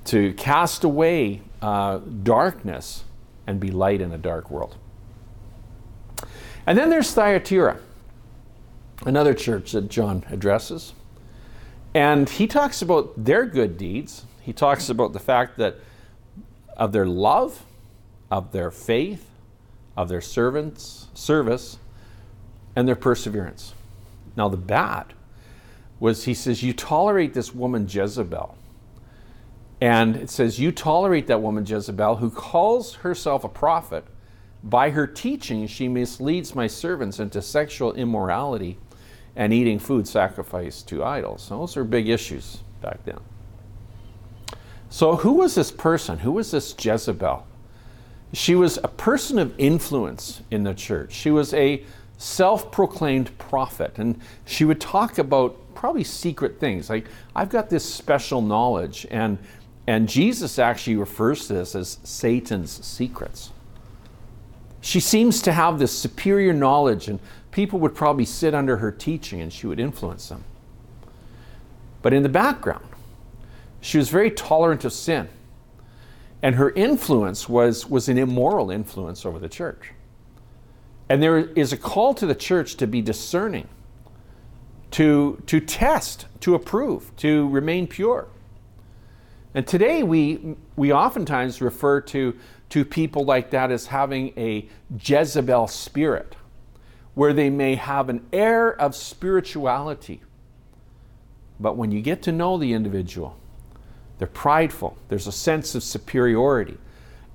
to 0.05 0.33
cast 0.33 0.83
away 0.83 1.41
uh, 1.61 1.99
darkness 2.23 3.03
and 3.47 3.59
be 3.59 3.71
light 3.71 4.01
in 4.01 4.11
a 4.11 4.17
dark 4.17 4.49
world. 4.51 4.75
And 6.67 6.77
then 6.77 6.89
there's 6.89 7.13
Thyatira, 7.13 7.79
another 9.05 9.33
church 9.33 9.71
that 9.71 9.89
John 9.89 10.23
addresses. 10.29 10.93
And 11.93 12.29
he 12.29 12.47
talks 12.47 12.81
about 12.81 13.25
their 13.25 13.45
good 13.45 13.77
deeds. 13.77 14.25
He 14.41 14.53
talks 14.53 14.89
about 14.89 15.13
the 15.13 15.19
fact 15.19 15.57
that 15.57 15.75
of 16.81 16.91
their 16.91 17.05
love, 17.05 17.63
of 18.31 18.51
their 18.53 18.71
faith, 18.71 19.29
of 19.95 20.09
their 20.09 20.19
servants, 20.19 21.09
service, 21.13 21.77
and 22.75 22.87
their 22.87 22.95
perseverance. 22.95 23.75
Now, 24.35 24.49
the 24.49 24.57
bad 24.57 25.13
was 25.99 26.23
he 26.23 26.33
says, 26.33 26.63
You 26.63 26.73
tolerate 26.73 27.35
this 27.35 27.53
woman 27.53 27.87
Jezebel. 27.87 28.57
And 29.79 30.15
it 30.15 30.31
says, 30.31 30.59
You 30.59 30.71
tolerate 30.71 31.27
that 31.27 31.39
woman 31.39 31.67
Jezebel 31.67 32.15
who 32.15 32.31
calls 32.31 32.95
herself 32.95 33.43
a 33.43 33.49
prophet. 33.49 34.03
By 34.63 34.89
her 34.89 35.05
teaching, 35.05 35.67
she 35.67 35.87
misleads 35.87 36.55
my 36.55 36.65
servants 36.65 37.19
into 37.19 37.43
sexual 37.43 37.93
immorality 37.93 38.79
and 39.35 39.53
eating 39.53 39.77
food 39.77 40.07
sacrificed 40.07 40.87
to 40.87 41.03
idols. 41.03 41.47
Those 41.47 41.77
are 41.77 41.83
big 41.83 42.09
issues 42.09 42.57
back 42.81 43.03
then. 43.05 43.19
So, 44.91 45.15
who 45.15 45.31
was 45.31 45.55
this 45.55 45.71
person? 45.71 46.19
Who 46.19 46.33
was 46.33 46.51
this 46.51 46.75
Jezebel? 46.77 47.47
She 48.33 48.55
was 48.55 48.77
a 48.83 48.89
person 48.89 49.39
of 49.39 49.57
influence 49.57 50.41
in 50.51 50.63
the 50.63 50.73
church. 50.73 51.13
She 51.13 51.31
was 51.31 51.53
a 51.53 51.83
self 52.17 52.73
proclaimed 52.73 53.35
prophet, 53.37 53.93
and 53.95 54.19
she 54.45 54.65
would 54.65 54.81
talk 54.81 55.17
about 55.17 55.55
probably 55.75 56.03
secret 56.03 56.59
things. 56.59 56.89
Like, 56.89 57.07
I've 57.33 57.49
got 57.49 57.69
this 57.69 57.85
special 57.85 58.41
knowledge, 58.41 59.07
and, 59.09 59.37
and 59.87 60.09
Jesus 60.09 60.59
actually 60.59 60.97
refers 60.97 61.47
to 61.47 61.53
this 61.53 61.73
as 61.73 61.97
Satan's 62.03 62.85
secrets. 62.85 63.51
She 64.81 64.99
seems 64.99 65.41
to 65.43 65.53
have 65.53 65.79
this 65.79 65.97
superior 65.97 66.51
knowledge, 66.51 67.07
and 67.07 67.21
people 67.51 67.79
would 67.79 67.95
probably 67.95 68.25
sit 68.25 68.53
under 68.53 68.77
her 68.77 68.91
teaching 68.91 69.39
and 69.39 69.53
she 69.53 69.67
would 69.67 69.79
influence 69.79 70.27
them. 70.27 70.43
But 72.01 72.11
in 72.11 72.23
the 72.23 72.29
background, 72.29 72.90
she 73.81 73.97
was 73.97 74.09
very 74.09 74.31
tolerant 74.31 74.85
of 74.85 74.93
sin. 74.93 75.27
And 76.43 76.55
her 76.55 76.69
influence 76.71 77.49
was, 77.49 77.87
was 77.87 78.07
an 78.07 78.17
immoral 78.17 78.71
influence 78.71 79.25
over 79.25 79.37
the 79.37 79.49
church. 79.49 79.91
And 81.09 81.21
there 81.21 81.39
is 81.39 81.73
a 81.73 81.77
call 81.77 82.13
to 82.15 82.25
the 82.25 82.35
church 82.35 82.75
to 82.77 82.87
be 82.87 83.01
discerning, 83.01 83.67
to, 84.91 85.41
to 85.47 85.59
test, 85.59 86.27
to 86.39 86.55
approve, 86.55 87.13
to 87.17 87.49
remain 87.49 87.85
pure. 87.85 88.27
And 89.53 89.67
today 89.67 90.03
we, 90.03 90.55
we 90.75 90.93
oftentimes 90.93 91.61
refer 91.61 92.01
to, 92.01 92.37
to 92.69 92.85
people 92.85 93.25
like 93.25 93.49
that 93.51 93.71
as 93.71 93.87
having 93.87 94.31
a 94.37 94.69
Jezebel 95.03 95.67
spirit, 95.67 96.35
where 97.13 97.33
they 97.33 97.49
may 97.49 97.75
have 97.75 98.07
an 98.07 98.25
air 98.31 98.71
of 98.79 98.95
spirituality. 98.95 100.21
But 101.59 101.75
when 101.75 101.91
you 101.91 102.01
get 102.01 102.21
to 102.23 102.31
know 102.31 102.57
the 102.57 102.71
individual, 102.73 103.37
they're 104.21 104.27
prideful, 104.27 104.97
there's 105.09 105.25
a 105.25 105.31
sense 105.31 105.73
of 105.73 105.81
superiority 105.81 106.77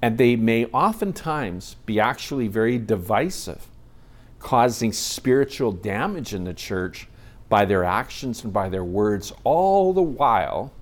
and 0.03 0.19
they 0.19 0.37
may 0.37 0.67
oftentimes 0.67 1.75
be 1.85 1.99
actually 1.99 2.47
very 2.47 2.79
divisive, 2.79 3.67
causing 4.39 4.93
spiritual 4.93 5.73
damage 5.73 6.33
in 6.33 6.45
the 6.45 6.55
church 6.55 7.09
by 7.49 7.65
their 7.65 7.83
actions 7.83 8.45
and 8.45 8.53
by 8.53 8.69
their 8.69 8.85
words, 8.85 9.33
all 9.43 9.93
the 9.93 10.03
while 10.03 10.73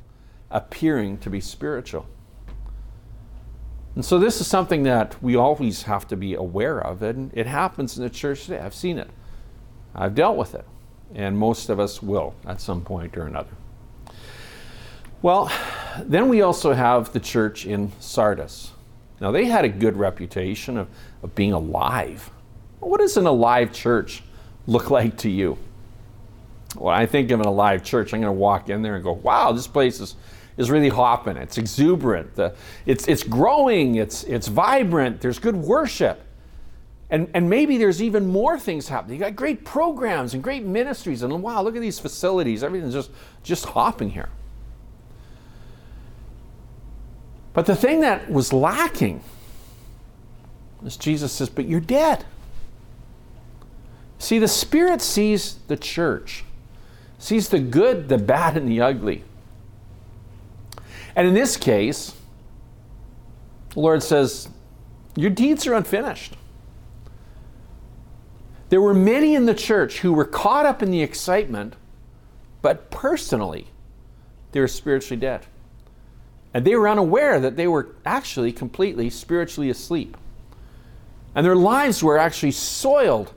appearing 0.50 1.16
to 1.16 1.30
be 1.30 1.40
spiritual. 1.40 2.06
And 3.94 4.04
so, 4.04 4.18
this 4.18 4.42
is 4.42 4.46
something 4.46 4.82
that 4.82 5.22
we 5.22 5.36
always 5.36 5.84
have 5.84 6.06
to 6.08 6.16
be 6.16 6.34
aware 6.34 6.78
of, 6.78 7.00
and 7.02 7.30
it 7.32 7.46
happens 7.46 7.96
in 7.96 8.02
the 8.02 8.10
church 8.10 8.44
today. 8.44 8.58
I've 8.58 8.74
seen 8.74 8.98
it, 8.98 9.08
I've 9.94 10.14
dealt 10.14 10.36
with 10.36 10.54
it, 10.54 10.66
and 11.14 11.38
most 11.38 11.70
of 11.70 11.80
us 11.80 12.02
will 12.02 12.34
at 12.44 12.60
some 12.60 12.82
point 12.82 13.16
or 13.16 13.26
another. 13.26 13.52
Well, 15.22 15.50
then 16.02 16.28
we 16.28 16.42
also 16.42 16.72
have 16.72 17.12
the 17.12 17.20
church 17.20 17.66
in 17.66 17.92
Sardis. 18.00 18.72
Now, 19.20 19.30
they 19.30 19.44
had 19.46 19.64
a 19.64 19.68
good 19.68 19.96
reputation 19.96 20.76
of, 20.76 20.88
of 21.22 21.34
being 21.34 21.52
alive. 21.52 22.30
What 22.80 23.00
does 23.00 23.16
an 23.16 23.26
alive 23.26 23.72
church 23.72 24.22
look 24.66 24.90
like 24.90 25.18
to 25.18 25.30
you? 25.30 25.56
When 26.76 26.94
I 26.94 27.06
think 27.06 27.30
of 27.30 27.40
an 27.40 27.46
alive 27.46 27.84
church, 27.84 28.12
I'm 28.12 28.20
going 28.20 28.34
to 28.34 28.38
walk 28.38 28.68
in 28.68 28.82
there 28.82 28.96
and 28.96 29.04
go, 29.04 29.12
wow, 29.12 29.52
this 29.52 29.66
place 29.66 30.00
is, 30.00 30.16
is 30.56 30.70
really 30.70 30.88
hopping. 30.88 31.36
It's 31.36 31.58
exuberant. 31.58 32.34
The, 32.34 32.54
it's, 32.84 33.06
it's 33.06 33.22
growing. 33.22 33.94
It's, 33.94 34.24
it's 34.24 34.48
vibrant. 34.48 35.20
There's 35.20 35.38
good 35.38 35.56
worship. 35.56 36.20
And, 37.10 37.30
and 37.34 37.48
maybe 37.48 37.78
there's 37.78 38.02
even 38.02 38.26
more 38.26 38.58
things 38.58 38.88
happening. 38.88 39.18
You 39.18 39.24
got 39.24 39.36
great 39.36 39.64
programs 39.64 40.34
and 40.34 40.42
great 40.42 40.64
ministries, 40.64 41.22
and 41.22 41.42
wow, 41.42 41.62
look 41.62 41.76
at 41.76 41.82
these 41.82 41.98
facilities. 42.00 42.64
Everything's 42.64 42.94
just, 42.94 43.10
just 43.44 43.66
hopping 43.66 44.10
here. 44.10 44.30
But 47.54 47.66
the 47.66 47.76
thing 47.76 48.00
that 48.00 48.30
was 48.30 48.52
lacking 48.52 49.22
is 50.84 50.96
Jesus 50.96 51.32
says, 51.32 51.48
But 51.48 51.66
you're 51.66 51.80
dead. 51.80 52.26
See, 54.18 54.38
the 54.38 54.48
Spirit 54.48 55.00
sees 55.00 55.54
the 55.68 55.76
church, 55.76 56.44
sees 57.18 57.48
the 57.48 57.60
good, 57.60 58.08
the 58.08 58.18
bad, 58.18 58.56
and 58.56 58.68
the 58.68 58.80
ugly. 58.80 59.24
And 61.16 61.28
in 61.28 61.34
this 61.34 61.56
case, 61.56 62.14
the 63.70 63.80
Lord 63.80 64.02
says, 64.02 64.48
Your 65.14 65.30
deeds 65.30 65.66
are 65.66 65.74
unfinished. 65.74 66.36
There 68.68 68.80
were 68.80 68.94
many 68.94 69.36
in 69.36 69.46
the 69.46 69.54
church 69.54 70.00
who 70.00 70.12
were 70.12 70.24
caught 70.24 70.66
up 70.66 70.82
in 70.82 70.90
the 70.90 71.02
excitement, 71.02 71.76
but 72.62 72.90
personally, 72.90 73.68
they 74.50 74.58
were 74.58 74.66
spiritually 74.66 75.20
dead. 75.20 75.46
And 76.54 76.64
they 76.64 76.76
were 76.76 76.88
unaware 76.88 77.40
that 77.40 77.56
they 77.56 77.66
were 77.66 77.96
actually 78.06 78.52
completely 78.52 79.10
spiritually 79.10 79.68
asleep. 79.68 80.16
And 81.34 81.44
their 81.44 81.56
lives 81.56 82.02
were 82.02 82.16
actually 82.16 82.52
soiled, 82.52 83.34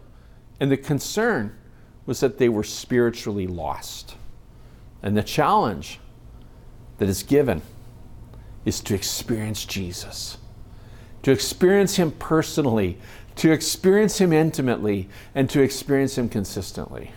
and 0.60 0.72
the 0.72 0.78
concern 0.78 1.58
was 2.06 2.20
that 2.20 2.38
they 2.38 2.48
were 2.48 2.64
spiritually 2.64 3.48
lost. 3.48 4.16
And 5.02 5.18
the 5.18 5.24
challenge 5.24 6.00
that 7.00 7.10
is 7.10 7.24
given 7.24 7.64
is 8.66 8.82
to 8.82 8.94
experience 8.94 9.66
Jesus, 9.66 10.38
to 11.24 11.32
experience 11.32 11.96
Him 11.96 12.12
personally, 12.12 13.00
to 13.38 13.52
experience 13.52 14.20
Him 14.20 14.32
intimately, 14.32 15.10
and 15.34 15.50
to 15.50 15.62
experience 15.62 16.20
Him 16.20 16.30
consistently. 16.30 17.12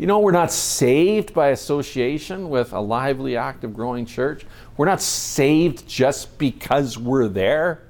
You 0.00 0.06
know, 0.06 0.20
we're 0.20 0.32
not 0.32 0.50
saved 0.50 1.34
by 1.34 1.48
association 1.48 2.48
with 2.48 2.72
a 2.72 2.80
lively, 2.80 3.36
active, 3.36 3.74
growing 3.74 4.06
church. 4.06 4.46
We're 4.78 4.86
not 4.86 5.02
saved 5.02 5.86
just 5.86 6.38
because 6.38 6.96
we're 6.96 7.28
there. 7.28 7.82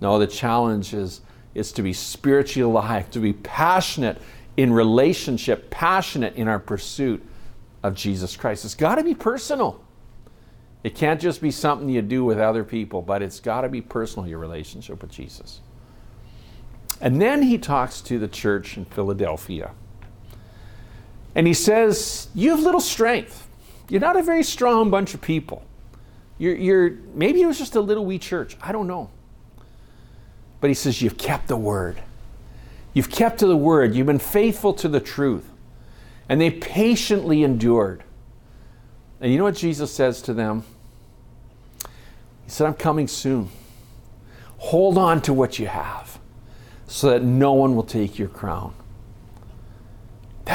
No, 0.00 0.18
the 0.18 0.26
challenge 0.26 0.92
is, 0.94 1.20
is 1.54 1.70
to 1.70 1.82
be 1.82 1.92
spiritually 1.92 2.68
alive, 2.68 3.08
to 3.12 3.20
be 3.20 3.32
passionate 3.32 4.20
in 4.56 4.72
relationship, 4.72 5.70
passionate 5.70 6.34
in 6.34 6.48
our 6.48 6.58
pursuit 6.58 7.24
of 7.84 7.94
Jesus 7.94 8.36
Christ. 8.36 8.64
It's 8.64 8.74
got 8.74 8.96
to 8.96 9.04
be 9.04 9.14
personal. 9.14 9.80
It 10.82 10.96
can't 10.96 11.20
just 11.20 11.40
be 11.40 11.52
something 11.52 11.88
you 11.88 12.02
do 12.02 12.24
with 12.24 12.40
other 12.40 12.64
people, 12.64 13.00
but 13.00 13.22
it's 13.22 13.38
got 13.38 13.60
to 13.60 13.68
be 13.68 13.80
personal, 13.80 14.28
your 14.28 14.40
relationship 14.40 15.02
with 15.02 15.12
Jesus. 15.12 15.60
And 17.00 17.22
then 17.22 17.42
he 17.42 17.58
talks 17.58 18.00
to 18.00 18.18
the 18.18 18.26
church 18.26 18.76
in 18.76 18.86
Philadelphia. 18.86 19.70
And 21.36 21.46
he 21.46 21.54
says, 21.54 22.28
You 22.34 22.50
have 22.50 22.60
little 22.60 22.80
strength. 22.80 23.46
You're 23.90 24.00
not 24.00 24.16
a 24.16 24.22
very 24.22 24.42
strong 24.42 24.90
bunch 24.90 25.12
of 25.14 25.20
people. 25.20 25.62
You're, 26.38 26.56
you're, 26.56 26.90
maybe 27.14 27.42
it 27.42 27.46
was 27.46 27.58
just 27.58 27.76
a 27.76 27.80
little 27.80 28.04
wee 28.04 28.18
church. 28.18 28.56
I 28.60 28.72
don't 28.72 28.88
know. 28.88 29.10
But 30.60 30.70
he 30.70 30.74
says, 30.74 31.02
You've 31.02 31.18
kept 31.18 31.46
the 31.46 31.56
word. 31.56 32.02
You've 32.94 33.10
kept 33.10 33.38
to 33.40 33.46
the 33.46 33.56
word. 33.56 33.94
You've 33.94 34.06
been 34.06 34.18
faithful 34.18 34.72
to 34.74 34.88
the 34.88 34.98
truth. 34.98 35.48
And 36.26 36.40
they 36.40 36.50
patiently 36.50 37.42
endured. 37.42 38.02
And 39.20 39.30
you 39.30 39.36
know 39.36 39.44
what 39.44 39.56
Jesus 39.56 39.92
says 39.92 40.22
to 40.22 40.32
them? 40.32 40.64
He 42.44 42.50
said, 42.50 42.66
I'm 42.66 42.74
coming 42.74 43.08
soon. 43.08 43.50
Hold 44.56 44.96
on 44.96 45.20
to 45.22 45.34
what 45.34 45.58
you 45.58 45.66
have 45.66 46.18
so 46.86 47.10
that 47.10 47.22
no 47.22 47.52
one 47.52 47.76
will 47.76 47.84
take 47.84 48.18
your 48.18 48.28
crown. 48.28 48.72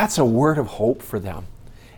That's 0.01 0.17
a 0.17 0.25
word 0.25 0.58
of 0.58 0.65
hope 0.65 1.03
for 1.03 1.20
them. 1.20 1.46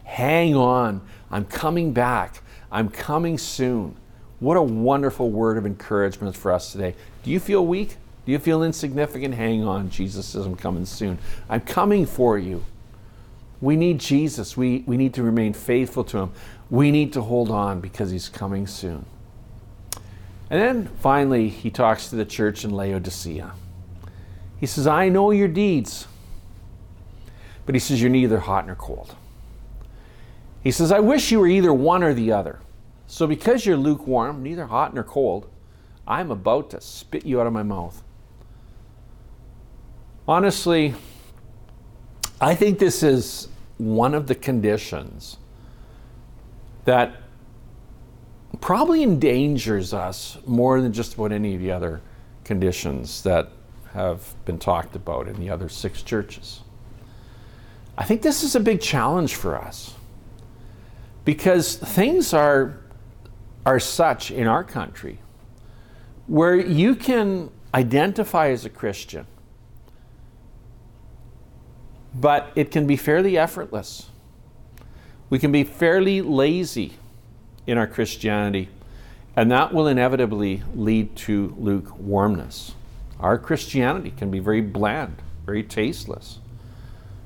Hang 0.04 0.58
on. 0.58 1.00
I'm 1.32 1.46
coming 1.46 1.94
back. 1.94 2.42
I'm 2.70 2.90
coming 2.90 3.38
soon. 3.38 3.96
What 4.42 4.58
a 4.58 4.62
wonderful 4.62 5.32
word 5.32 5.58
of 5.58 5.66
encouragement 5.66 6.36
for 6.36 6.52
us 6.52 6.74
today. 6.74 6.96
Do 7.24 7.32
you 7.32 7.40
feel 7.40 7.66
weak? 7.66 7.96
Do 8.26 8.34
you 8.34 8.40
feel 8.40 8.62
insignificant? 8.62 9.36
Hang 9.36 9.64
on. 9.64 9.90
Jesus 9.90 10.26
says, 10.26 10.46
I'm 10.46 10.58
coming 10.58 10.86
soon. 10.86 11.18
I'm 11.48 11.62
coming 11.62 12.06
for 12.06 12.38
you. 12.38 12.66
We 13.62 13.78
need 13.78 14.02
Jesus. 14.02 14.58
We, 14.58 14.84
we 14.86 14.98
need 14.98 15.14
to 15.14 15.24
remain 15.24 15.54
faithful 15.54 16.04
to 16.04 16.18
him. 16.18 16.32
We 16.70 16.92
need 16.92 17.14
to 17.14 17.22
hold 17.22 17.50
on 17.50 17.80
because 17.80 18.12
he's 18.12 18.28
coming 18.28 18.68
soon. 18.68 19.06
And 20.50 20.62
then 20.62 20.88
finally, 21.00 21.48
he 21.48 21.72
talks 21.72 22.10
to 22.10 22.18
the 22.18 22.26
church 22.26 22.66
in 22.66 22.72
Laodicea. 22.72 23.54
He 24.60 24.66
says, 24.66 24.88
I 24.88 25.08
know 25.08 25.32
your 25.32 25.48
deeds. 25.48 26.08
But 27.66 27.76
he 27.76 27.80
says, 27.80 28.02
You're 28.02 28.10
neither 28.10 28.40
hot 28.40 28.66
nor 28.66 28.76
cold. 28.76 29.16
He 30.64 30.72
says, 30.72 30.92
I 30.92 31.00
wish 31.00 31.32
you 31.32 31.40
were 31.40 31.48
either 31.48 31.74
one 31.74 32.04
or 32.04 32.14
the 32.14 32.32
other. 32.32 32.60
So 33.08 33.28
because 33.28 33.66
you're 33.66 33.78
lukewarm, 33.78 34.42
neither 34.42 34.68
hot 34.68 34.94
nor 34.94 35.04
cold, 35.04 35.50
I'm 36.08 36.32
about 36.32 36.70
to 36.72 36.82
spit 36.82 37.26
you 37.26 37.40
out 37.40 37.48
of 37.48 37.54
my 37.54 37.64
mouth. 37.64 38.02
Honestly, 40.28 40.96
I 42.40 42.56
think 42.56 42.80
this 42.80 43.04
is 43.04 43.50
one 43.78 44.14
of 44.14 44.28
the 44.28 44.36
conditions 44.36 45.38
that 46.86 47.16
probably 48.62 49.04
endangers 49.04 49.94
us 49.94 50.38
more 50.46 50.80
than 50.82 50.94
just 50.94 51.16
about 51.16 51.32
any 51.32 51.56
of 51.56 51.62
the 51.62 51.72
other 51.72 52.02
conditions 52.44 53.24
that 53.24 53.50
have 53.94 54.34
been 54.46 54.60
talked 54.60 54.96
about 54.96 55.28
in 55.28 55.36
the 55.36 55.50
other 55.50 55.70
six 55.70 56.02
churches. 56.02 56.62
I 57.98 58.06
think 58.06 58.22
this 58.22 58.44
is 58.44 58.56
a 58.56 58.60
big 58.60 58.82
challenge 58.82 59.36
for 59.36 59.56
us 59.56 59.94
because 61.26 61.76
things 61.76 62.34
are, 62.34 62.78
are 63.66 63.80
such 63.80 64.32
in 64.32 64.48
our 64.48 64.64
country 64.64 65.20
where 66.28 66.56
you 66.56 66.96
can 66.96 67.52
identify 67.74 68.50
as 68.50 68.66
a 68.66 68.70
Christian, 68.70 69.28
but 72.16 72.52
it 72.56 72.72
can 72.72 72.88
be 72.88 72.96
fairly 72.96 73.38
effortless. 73.38 74.10
We 75.30 75.38
can 75.38 75.52
be 75.52 75.64
fairly 75.64 76.22
lazy 76.22 76.94
in 77.68 77.78
our 77.78 77.88
Christianity, 77.88 78.70
and 79.36 79.52
that 79.52 79.74
will 79.74 79.88
inevitably 79.88 80.64
lead 80.76 81.16
to 81.18 81.56
lukewarmness. 81.58 82.74
Our 83.20 83.38
Christianity 83.38 84.12
can 84.12 84.32
be 84.32 84.40
very 84.40 84.62
bland, 84.62 85.22
very 85.46 85.64
tasteless 85.64 86.40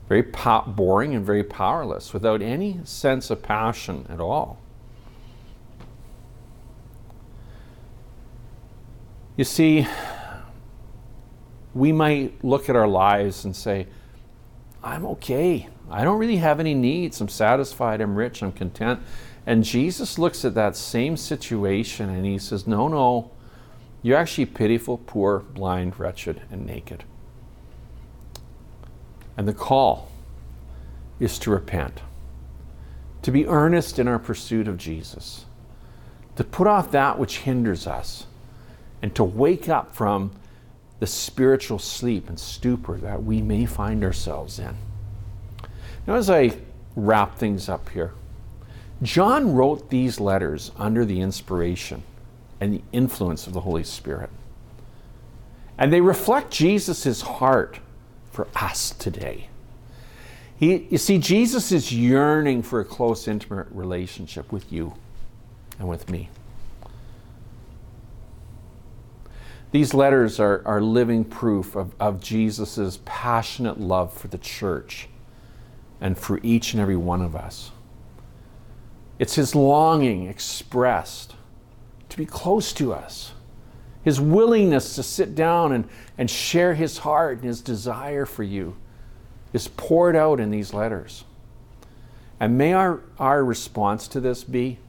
very 0.08 0.24
po- 0.24 0.64
boring 0.68 1.16
and 1.16 1.26
very 1.26 1.44
powerless 1.44 2.14
without 2.14 2.42
any 2.42 2.80
sense 2.84 3.30
of 3.30 3.44
passion 3.44 4.06
at 4.10 4.20
all. 4.20 4.60
You 9.36 9.44
see, 9.44 9.88
we 11.74 11.92
might 11.92 12.44
look 12.44 12.70
at 12.70 12.76
our 12.76 12.88
lives 12.88 13.46
and 13.46 13.56
say, 13.56 13.88
I'm 14.84 15.06
okay. 15.06 15.68
I 15.92 16.04
don't 16.04 16.18
really 16.18 16.38
have 16.38 16.60
any 16.60 16.74
needs. 16.74 17.22
I'm 17.22 17.30
satisfied. 17.30 18.02
I'm 18.02 18.16
rich. 18.16 18.42
I'm 18.42 18.52
content. 18.52 19.00
And 19.46 19.64
Jesus 19.64 20.18
looks 20.18 20.44
at 20.44 20.56
that 20.56 20.76
same 20.76 21.16
situation 21.18 22.10
and 22.10 22.26
he 22.26 22.38
says, 22.38 22.68
No, 22.68 22.88
no, 22.88 23.32
you're 24.02 24.18
actually 24.18 24.46
pitiful, 24.46 24.98
poor, 24.98 25.40
blind, 25.40 26.00
wretched, 26.00 26.42
and 26.52 26.66
naked. 26.66 27.04
And 29.38 29.48
the 29.48 29.54
call 29.54 30.10
is 31.20 31.40
to 31.40 31.52
repent, 31.52 32.02
to 33.22 33.32
be 33.32 33.48
earnest 33.48 34.00
in 34.00 34.08
our 34.08 34.20
pursuit 34.20 34.68
of 34.68 34.78
Jesus, 34.78 35.46
to 36.36 36.44
put 36.44 36.68
off 36.68 36.92
that 36.92 37.18
which 37.20 37.40
hinders 37.40 37.88
us, 37.88 38.26
and 39.02 39.14
to 39.16 39.24
wake 39.24 39.70
up 39.70 39.96
from 39.96 40.32
the 41.00 41.08
spiritual 41.08 41.78
sleep 41.78 42.28
and 42.28 42.40
stupor 42.40 42.98
that 42.98 43.24
we 43.24 43.42
may 43.42 43.66
find 43.66 44.04
ourselves 44.04 44.58
in. 44.58 44.76
Now, 46.08 46.16
as 46.16 46.30
I 46.30 46.58
wrap 46.96 47.38
things 47.38 47.70
up 47.70 47.90
here, 47.90 48.14
John 49.04 49.54
wrote 49.54 49.92
these 49.92 50.20
letters 50.20 50.72
under 50.78 51.06
the 51.06 51.22
inspiration 51.22 52.02
and 52.60 52.74
the 52.74 52.82
influence 52.92 53.46
of 53.46 53.54
the 53.54 53.62
Holy 53.62 53.84
Spirit. 53.84 54.32
And 55.78 55.94
they 55.94 56.02
reflect 56.02 56.50
Jesus' 56.50 57.22
heart 57.22 57.80
for 58.38 58.48
us 58.56 58.92
today. 58.92 59.50
He, 60.58 60.86
you 60.92 61.00
see, 61.00 61.18
Jesus 61.18 61.72
is 61.72 61.92
yearning 61.92 62.62
for 62.62 62.80
a 62.80 62.86
close, 62.86 63.28
intimate 63.28 63.66
relationship 63.72 64.52
with 64.52 64.72
you 64.72 64.94
and 65.80 65.90
with 65.90 66.08
me. 66.08 66.30
These 69.72 69.96
letters 69.96 70.40
are, 70.40 70.62
are 70.68 70.80
living 70.82 71.26
proof 71.26 71.76
of, 71.76 71.96
of 72.00 72.22
Jesus' 72.22 73.00
passionate 73.06 73.80
love 73.80 74.14
for 74.14 74.28
the 74.28 74.38
church 74.38 75.10
and 76.00 76.16
for 76.16 76.40
each 76.44 76.74
and 76.74 76.80
every 76.80 76.96
one 76.96 77.24
of 77.24 77.36
us. 77.36 77.72
It's 79.18 79.34
his 79.34 79.56
longing 79.56 80.28
expressed 80.28 81.34
to 82.10 82.18
be 82.18 82.28
close 82.28 82.72
to 82.74 82.94
us 82.94 83.34
his 84.08 84.22
willingness 84.22 84.96
to 84.96 85.04
sit 85.04 85.36
down 85.36 85.74
and, 85.74 85.86
and 86.18 86.32
share 86.32 86.74
his 86.76 87.00
heart 87.00 87.40
and 87.40 87.44
his 87.44 87.60
desire 87.60 88.26
for 88.26 88.42
you 88.42 88.74
is 89.52 89.68
poured 89.68 90.16
out 90.16 90.40
in 90.40 90.50
these 90.50 90.74
letters. 90.74 91.26
And 92.40 92.58
may 92.58 92.72
our, 92.72 93.02
our 93.20 93.44
response 93.44 94.08
to 94.08 94.22
this 94.22 94.46
be, 94.46 94.80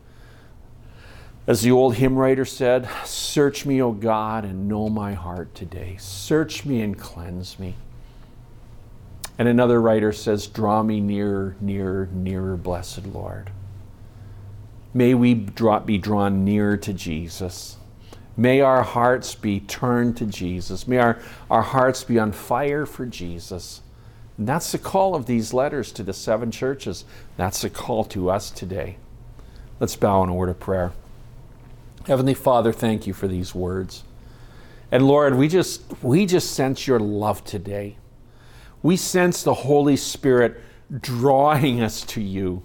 as 1.48 1.62
the 1.62 1.72
old 1.72 1.96
hymn 1.96 2.14
writer 2.14 2.44
said, 2.44 2.88
Search 3.04 3.66
me, 3.66 3.83
O 3.83 3.90
God, 3.90 4.44
and 4.44 4.68
know 4.68 4.88
my 4.88 5.14
heart 5.14 5.52
today. 5.52 5.96
Search 5.98 6.64
me 6.64 6.81
and 6.81 6.96
cleanse 6.96 7.59
me. 7.59 7.74
And 9.37 9.48
another 9.48 9.81
writer 9.81 10.12
says, 10.12 10.46
Draw 10.46 10.85
me 10.85 11.00
nearer, 11.00 11.57
nearer, 11.61 12.09
nearer, 12.12 12.57
blessed 12.57 13.07
Lord. 13.07 13.50
May 14.94 15.12
we 15.12 15.35
be 15.35 15.98
drawn 15.98 16.44
nearer 16.44 16.76
to 16.76 16.92
Jesus. 16.92 17.77
May 18.38 18.61
our 18.61 18.85
hearts 18.85 19.35
be 19.35 19.59
turned 19.59 20.16
to 20.18 20.24
Jesus. 20.24 20.87
May 20.87 20.98
our, 20.98 21.18
our 21.51 21.61
hearts 21.61 22.05
be 22.05 22.20
on 22.20 22.31
fire 22.31 22.87
for 22.87 23.05
Jesus. 23.05 23.81
And 24.38 24.46
that's 24.46 24.70
the 24.70 24.79
call 24.79 25.16
of 25.16 25.27
these 25.27 25.53
letters 25.53 25.90
to 25.92 26.05
the 26.05 26.12
seven 26.12 26.53
churches. 26.53 27.05
That's 27.37 27.62
the 27.62 27.68
call 27.68 28.05
to 28.05 28.31
us 28.31 28.53
today. 28.53 28.98
Let's 29.81 29.96
bow 29.96 30.22
in 30.22 30.29
a 30.29 30.35
word 30.35 30.51
of 30.51 30.61
prayer. 30.61 30.92
Heavenly 32.07 32.35
Father, 32.35 32.72
thank 32.72 33.09
you 33.09 33.12
for 33.12 33.27
these 33.27 33.57
words. 33.57 34.05
And 34.92 35.09
Lord, 35.09 35.35
we 35.35 35.48
just 35.48 35.83
we 36.01 36.24
just 36.24 36.53
sense 36.53 36.87
your 36.87 37.01
love 37.01 37.44
today. 37.44 37.96
We 38.85 38.96
sense 38.96 39.42
the 39.42 39.53
Holy 39.53 39.96
Spirit 39.96 40.61
drawing 41.01 41.81
us 41.83 42.03
to 42.05 42.20
you. 42.20 42.62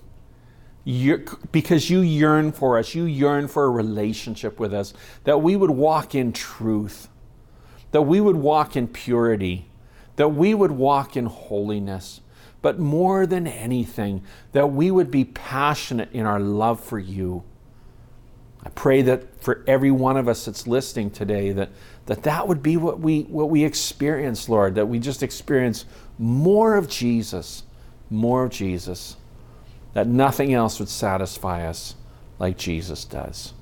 You're, 0.86 1.24
because 1.52 1.90
you 1.90 2.02
yearn 2.02 2.52
for 2.52 2.78
us, 2.78 2.94
you 2.94 3.06
yearn 3.06 3.48
for 3.48 3.66
a 3.66 3.70
relationship 3.70 4.60
with 4.60 4.74
us, 4.74 4.94
that 5.24 5.42
we 5.42 5.56
would 5.56 5.72
walk 5.72 6.14
in 6.14 6.34
truth, 6.34 7.08
that 7.92 8.02
we 8.02 8.20
would 8.20 8.36
walk 8.36 8.76
in 8.76 8.88
purity, 8.88 9.70
that 10.18 10.30
we 10.30 10.54
would 10.54 10.72
walk 10.72 11.16
in 11.16 11.26
holiness, 11.26 12.22
but 12.62 12.80
more 12.80 13.26
than 13.26 13.48
anything, 13.48 14.24
that 14.52 14.68
we 14.68 14.92
would 14.92 15.10
be 15.10 15.24
passionate 15.26 16.12
in 16.12 16.26
our 16.26 16.40
love 16.40 16.84
for 16.84 17.00
you. 17.00 17.44
I 18.66 18.70
pray 18.70 19.02
that 19.04 19.42
for 19.42 19.64
every 19.68 19.92
one 19.92 20.16
of 20.18 20.28
us 20.28 20.46
that's 20.46 20.68
listening 20.68 21.12
today, 21.12 21.52
that 21.52 21.70
that, 22.06 22.24
that 22.24 22.48
would 22.48 22.62
be 22.62 22.78
what 22.78 23.00
we, 23.00 23.22
what 23.24 23.50
we 23.50 23.64
experience, 23.64 24.50
Lord, 24.50 24.76
that 24.76 24.88
we 24.88 25.00
just 25.00 25.24
experience 25.24 25.86
more 26.18 26.76
of 26.76 26.90
Jesus, 26.90 27.64
more 28.10 28.44
of 28.44 28.52
Jesus, 28.52 29.16
that 29.94 30.08
nothing 30.08 30.54
else 30.54 30.80
would 30.80 30.90
satisfy 30.90 31.66
us 31.68 31.96
like 32.40 32.58
Jesus 32.58 33.06
does. 33.06 33.54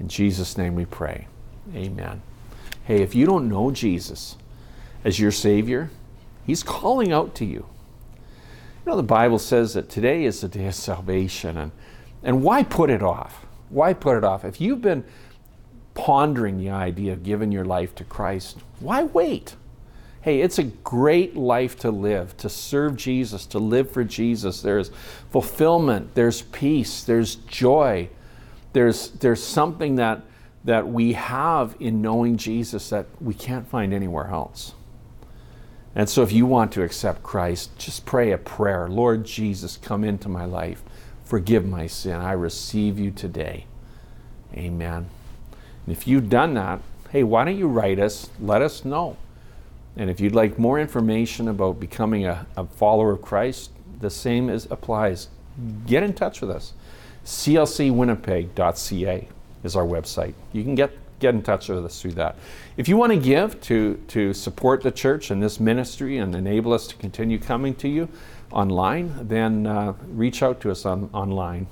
In 0.00 0.08
Jesus' 0.08 0.56
name 0.56 0.74
we 0.74 0.84
pray. 0.84 1.26
Amen. 1.74 2.22
Hey, 2.84 3.02
if 3.02 3.14
you 3.14 3.26
don't 3.26 3.48
know 3.48 3.70
Jesus 3.70 4.36
as 5.04 5.20
your 5.20 5.32
Savior, 5.32 5.90
He's 6.46 6.62
calling 6.62 7.12
out 7.12 7.34
to 7.36 7.44
you. 7.44 7.66
You 8.86 8.92
know, 8.92 8.96
the 8.96 9.02
Bible 9.02 9.38
says 9.38 9.74
that 9.74 9.90
today 9.90 10.24
is 10.24 10.40
the 10.40 10.48
day 10.48 10.66
of 10.66 10.74
salvation, 10.74 11.58
and, 11.58 11.72
and 12.22 12.42
why 12.42 12.62
put 12.62 12.88
it 12.88 13.02
off? 13.02 13.44
Why 13.68 13.92
put 13.92 14.16
it 14.16 14.24
off? 14.24 14.44
If 14.44 14.60
you've 14.60 14.80
been 14.80 15.04
pondering 15.92 16.56
the 16.56 16.70
idea 16.70 17.12
of 17.12 17.22
giving 17.22 17.52
your 17.52 17.66
life 17.66 17.94
to 17.96 18.04
Christ, 18.04 18.58
why 18.80 19.02
wait? 19.02 19.56
Hey, 20.20 20.40
it's 20.40 20.58
a 20.58 20.64
great 20.64 21.36
life 21.36 21.78
to 21.80 21.90
live, 21.90 22.36
to 22.38 22.48
serve 22.48 22.96
Jesus, 22.96 23.46
to 23.46 23.58
live 23.58 23.90
for 23.90 24.02
Jesus. 24.02 24.62
There's 24.62 24.90
fulfillment, 25.30 26.14
there's 26.14 26.42
peace, 26.42 27.04
there's 27.04 27.36
joy. 27.36 28.08
There's, 28.72 29.10
there's 29.10 29.42
something 29.42 29.96
that, 29.96 30.22
that 30.64 30.88
we 30.88 31.12
have 31.14 31.76
in 31.80 32.02
knowing 32.02 32.36
Jesus 32.36 32.90
that 32.90 33.06
we 33.20 33.34
can't 33.34 33.66
find 33.66 33.94
anywhere 33.94 34.28
else. 34.28 34.74
And 35.94 36.08
so, 36.08 36.22
if 36.22 36.32
you 36.32 36.46
want 36.46 36.72
to 36.72 36.82
accept 36.82 37.22
Christ, 37.22 37.76
just 37.78 38.04
pray 38.04 38.30
a 38.30 38.38
prayer 38.38 38.88
Lord 38.88 39.24
Jesus, 39.24 39.76
come 39.76 40.04
into 40.04 40.28
my 40.28 40.44
life. 40.44 40.82
Forgive 41.24 41.66
my 41.66 41.86
sin. 41.86 42.14
I 42.14 42.32
receive 42.32 42.98
you 42.98 43.10
today. 43.10 43.66
Amen. 44.54 45.08
And 45.86 45.96
if 45.96 46.06
you've 46.06 46.28
done 46.28 46.54
that, 46.54 46.80
hey, 47.10 47.22
why 47.22 47.44
don't 47.44 47.58
you 47.58 47.68
write 47.68 47.98
us? 47.98 48.30
Let 48.40 48.62
us 48.62 48.84
know. 48.84 49.16
And 49.98 50.08
if 50.08 50.20
you'd 50.20 50.34
like 50.34 50.58
more 50.58 50.80
information 50.80 51.48
about 51.48 51.80
becoming 51.80 52.24
a, 52.24 52.46
a 52.56 52.64
follower 52.64 53.12
of 53.12 53.20
Christ, 53.20 53.72
the 54.00 54.08
same 54.08 54.48
applies. 54.48 55.28
Get 55.86 56.04
in 56.04 56.14
touch 56.14 56.40
with 56.40 56.50
us. 56.50 56.72
clcwinnipeg.ca 57.24 59.28
is 59.64 59.76
our 59.76 59.84
website. 59.84 60.34
You 60.52 60.62
can 60.62 60.76
get, 60.76 60.92
get 61.18 61.34
in 61.34 61.42
touch 61.42 61.68
with 61.68 61.84
us 61.84 62.00
through 62.00 62.12
that. 62.12 62.36
If 62.76 62.88
you 62.88 62.96
want 62.96 63.12
to 63.12 63.18
give 63.18 63.60
to, 63.62 64.00
to 64.08 64.32
support 64.32 64.82
the 64.82 64.92
church 64.92 65.32
and 65.32 65.42
this 65.42 65.58
ministry 65.58 66.18
and 66.18 66.34
enable 66.34 66.72
us 66.72 66.86
to 66.86 66.94
continue 66.94 67.40
coming 67.40 67.74
to 67.76 67.88
you 67.88 68.08
online, 68.52 69.26
then 69.26 69.66
uh, 69.66 69.94
reach 70.06 70.44
out 70.44 70.60
to 70.60 70.70
us 70.70 70.86
on, 70.86 71.10
online. 71.12 71.66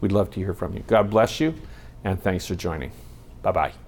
We'd 0.00 0.12
love 0.12 0.30
to 0.30 0.40
hear 0.40 0.54
from 0.54 0.74
you. 0.74 0.82
God 0.86 1.10
bless 1.10 1.40
you, 1.40 1.54
and 2.04 2.22
thanks 2.22 2.46
for 2.46 2.54
joining. 2.54 2.92
Bye 3.42 3.52
bye. 3.52 3.85